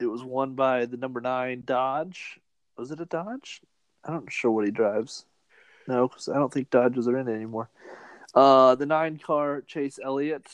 it 0.00 0.06
was 0.06 0.22
won 0.22 0.54
by 0.54 0.86
the 0.86 0.96
number 0.96 1.20
nine 1.20 1.62
Dodge. 1.64 2.38
Was 2.76 2.90
it 2.90 3.00
a 3.00 3.04
Dodge? 3.04 3.60
I'm 4.04 4.14
not 4.14 4.32
sure 4.32 4.50
what 4.50 4.64
he 4.64 4.70
drives. 4.70 5.24
No, 5.86 6.08
because 6.08 6.28
I 6.28 6.34
don't 6.34 6.52
think 6.52 6.70
Dodges 6.70 7.08
are 7.08 7.18
in 7.18 7.28
it 7.28 7.34
anymore. 7.34 7.70
Uh, 8.34 8.74
the 8.74 8.86
nine 8.86 9.18
car 9.18 9.62
Chase 9.62 9.98
Elliott, 10.02 10.46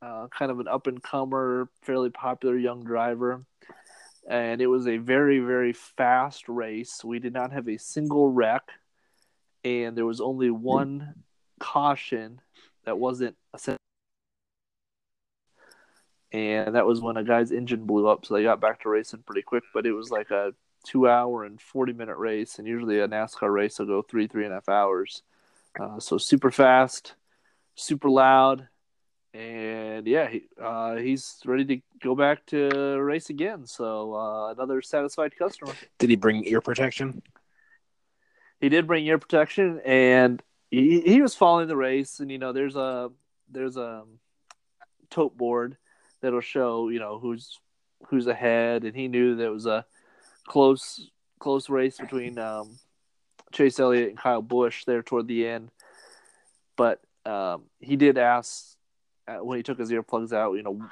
uh, 0.00 0.28
kind 0.28 0.50
of 0.50 0.60
an 0.60 0.68
up 0.68 0.86
and 0.86 1.02
comer, 1.02 1.68
fairly 1.82 2.10
popular 2.10 2.56
young 2.56 2.82
driver. 2.84 3.44
And 4.28 4.60
it 4.60 4.66
was 4.66 4.86
a 4.86 4.98
very, 4.98 5.38
very 5.38 5.72
fast 5.72 6.48
race. 6.48 7.02
We 7.04 7.18
did 7.18 7.32
not 7.32 7.52
have 7.52 7.68
a 7.68 7.78
single 7.78 8.30
wreck, 8.30 8.62
and 9.64 9.96
there 9.96 10.06
was 10.06 10.20
only 10.20 10.50
one 10.50 11.14
caution 11.60 12.40
that 12.84 12.98
wasn't 12.98 13.36
a 13.54 13.58
and 16.32 16.74
that 16.74 16.86
was 16.86 17.00
when 17.00 17.16
a 17.16 17.24
guy's 17.24 17.52
engine 17.52 17.84
blew 17.84 18.06
up, 18.06 18.26
so 18.26 18.34
they 18.34 18.42
got 18.42 18.60
back 18.60 18.82
to 18.82 18.88
racing 18.88 19.22
pretty 19.24 19.42
quick. 19.42 19.64
But 19.72 19.86
it 19.86 19.92
was 19.92 20.10
like 20.10 20.30
a 20.30 20.52
two 20.84 21.08
hour 21.08 21.44
and 21.44 21.60
40 21.60 21.92
minute 21.92 22.16
race, 22.16 22.58
and 22.58 22.68
usually 22.68 23.00
a 23.00 23.08
NASCAR 23.08 23.52
race 23.52 23.78
will 23.78 23.86
go 23.86 24.02
three, 24.02 24.26
three 24.26 24.44
and 24.44 24.52
a 24.52 24.56
half 24.56 24.68
hours. 24.68 25.22
Uh, 25.78 25.98
so 26.00 26.18
super 26.18 26.50
fast, 26.50 27.14
super 27.74 28.10
loud, 28.10 28.68
and 29.34 30.06
yeah, 30.06 30.28
he, 30.28 30.44
uh, 30.60 30.96
he's 30.96 31.40
ready 31.44 31.64
to 31.64 31.80
go 32.02 32.14
back 32.14 32.44
to 32.46 32.98
race 33.00 33.30
again. 33.30 33.66
So 33.66 34.14
uh, 34.14 34.52
another 34.52 34.82
satisfied 34.82 35.36
customer. 35.36 35.72
Did 35.98 36.10
he 36.10 36.16
bring 36.16 36.44
ear 36.44 36.60
protection? 36.60 37.22
He 38.60 38.68
did 38.68 38.86
bring 38.86 39.06
ear 39.06 39.18
protection, 39.18 39.80
and 39.84 40.42
he, 40.70 41.00
he 41.00 41.22
was 41.22 41.34
following 41.34 41.68
the 41.68 41.76
race. 41.76 42.20
And 42.20 42.30
you 42.30 42.38
know, 42.38 42.52
there's 42.52 42.76
a 42.76 43.10
there's 43.50 43.76
a 43.76 44.04
tote 45.10 45.36
board 45.36 45.76
that'll 46.20 46.40
show 46.40 46.88
you 46.88 46.98
know 46.98 47.18
who's 47.18 47.58
who's 48.08 48.26
ahead, 48.26 48.84
and 48.84 48.94
he 48.94 49.08
knew 49.08 49.36
that 49.36 49.50
was 49.50 49.66
a 49.66 49.84
close 50.46 51.10
close 51.38 51.68
race 51.68 51.98
between 51.98 52.38
um, 52.38 52.78
Chase 53.52 53.78
Elliott 53.78 54.10
and 54.10 54.18
Kyle 54.18 54.42
Busch 54.42 54.84
there 54.84 55.02
toward 55.02 55.28
the 55.28 55.46
end. 55.46 55.70
But 56.76 57.00
um, 57.24 57.64
he 57.80 57.96
did 57.96 58.18
ask 58.18 58.76
uh, 59.26 59.44
when 59.44 59.58
he 59.58 59.62
took 59.62 59.78
his 59.78 59.90
earplugs 59.90 60.32
out, 60.32 60.54
you 60.54 60.62
know, 60.62 60.88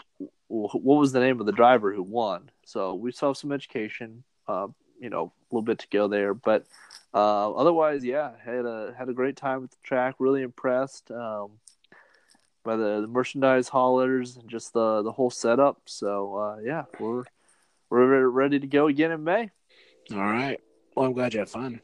what 0.48 0.98
was 0.98 1.12
the 1.12 1.20
name 1.20 1.40
of 1.40 1.46
the 1.46 1.52
driver 1.52 1.92
who 1.92 2.02
won? 2.02 2.50
So 2.64 2.94
we 2.94 3.12
saw 3.12 3.32
some 3.32 3.52
education, 3.52 4.24
uh, 4.46 4.68
you 5.00 5.10
know, 5.10 5.32
a 5.50 5.54
little 5.54 5.62
bit 5.64 5.78
to 5.80 5.88
go 5.90 6.08
there, 6.08 6.34
but 6.34 6.66
uh, 7.14 7.52
otherwise, 7.52 8.04
yeah, 8.04 8.32
had 8.44 8.66
a 8.66 8.94
had 8.96 9.08
a 9.08 9.14
great 9.14 9.36
time 9.36 9.64
at 9.64 9.70
the 9.70 9.76
track. 9.82 10.16
Really 10.18 10.42
impressed 10.42 11.10
um, 11.10 11.52
by 12.66 12.76
the, 12.76 13.00
the, 13.00 13.06
merchandise 13.06 13.68
haulers 13.68 14.36
and 14.36 14.50
just 14.50 14.72
the 14.72 15.02
the 15.02 15.12
whole 15.12 15.30
setup. 15.30 15.80
So 15.86 16.36
uh, 16.36 16.56
yeah, 16.62 16.84
we're 17.00 17.24
we're 17.88 18.28
ready 18.28 18.58
to 18.58 18.66
go 18.66 18.88
again 18.88 19.12
in 19.12 19.24
May. 19.24 19.50
All 20.12 20.18
right. 20.18 20.60
Well, 20.94 21.06
I'm 21.06 21.12
glad 21.12 21.32
you 21.32 21.40
had 21.40 21.48
fun. 21.48 21.80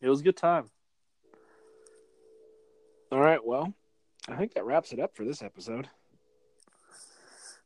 It 0.00 0.08
was 0.08 0.20
a 0.20 0.24
good 0.24 0.36
time. 0.36 0.70
All 3.10 3.20
right. 3.20 3.44
Well, 3.44 3.74
I 4.28 4.36
think 4.36 4.54
that 4.54 4.64
wraps 4.64 4.92
it 4.92 5.00
up 5.00 5.14
for 5.14 5.24
this 5.24 5.42
episode. 5.42 5.88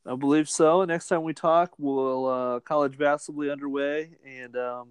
I 0.06 0.14
believe 0.14 0.48
so. 0.48 0.84
Next 0.84 1.08
time 1.08 1.24
we 1.24 1.34
talk, 1.34 1.72
we'll 1.78 2.26
uh, 2.26 2.60
college 2.60 2.96
basketball 2.96 3.42
be 3.42 3.50
underway, 3.50 4.10
and 4.24 4.56
um, 4.56 4.88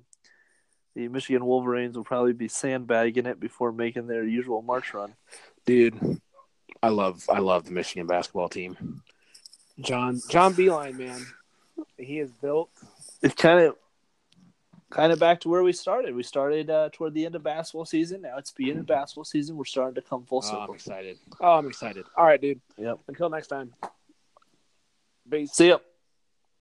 the 0.94 1.08
Michigan 1.08 1.46
Wolverines 1.46 1.96
will 1.96 2.04
probably 2.04 2.34
be 2.34 2.48
sandbagging 2.48 3.26
it 3.26 3.40
before 3.40 3.72
making 3.72 4.08
their 4.08 4.26
usual 4.26 4.62
March 4.62 4.94
run. 4.94 5.16
Dude, 5.66 6.20
I 6.86 6.90
love 6.90 7.28
I 7.28 7.40
love 7.40 7.66
the 7.66 7.72
Michigan 7.72 8.06
basketball 8.06 8.48
team. 8.48 9.02
John 9.80 10.22
John 10.30 10.54
Beilein, 10.54 11.00
man, 11.00 11.26
he 11.98 12.20
is 12.20 12.30
built. 12.30 12.70
It's 13.24 13.34
kind 13.34 13.60
of 13.60 13.76
kind 14.92 15.12
of 15.12 15.18
back 15.18 15.42
to 15.42 15.50
where 15.50 15.64
we 15.64 15.74
started. 15.74 16.14
We 16.14 16.22
started 16.22 16.70
uh, 16.70 16.90
toward 16.94 17.16
the 17.16 17.26
end 17.26 17.34
of 17.34 17.42
basketball 17.42 17.86
season. 17.86 18.22
Now 18.22 18.38
it's 18.38 18.52
beginning 18.52 18.82
of 18.82 18.86
basketball 18.86 19.26
season. 19.26 19.58
We're 19.58 19.66
starting 19.66 19.96
to 19.96 20.04
come 20.04 20.26
full 20.26 20.44
circle. 20.44 20.60
Oh, 20.60 20.64
I'm 20.70 20.76
excited. 20.76 21.18
Oh, 21.42 21.58
I'm 21.58 21.68
excited. 21.68 22.06
All 22.16 22.26
right, 22.26 22.40
dude. 22.40 22.62
Yep. 22.78 23.00
Until 23.08 23.32
next 23.32 23.48
time. 23.48 23.74
Peace. 25.28 25.54
See 25.54 25.70
ya. 25.70 25.80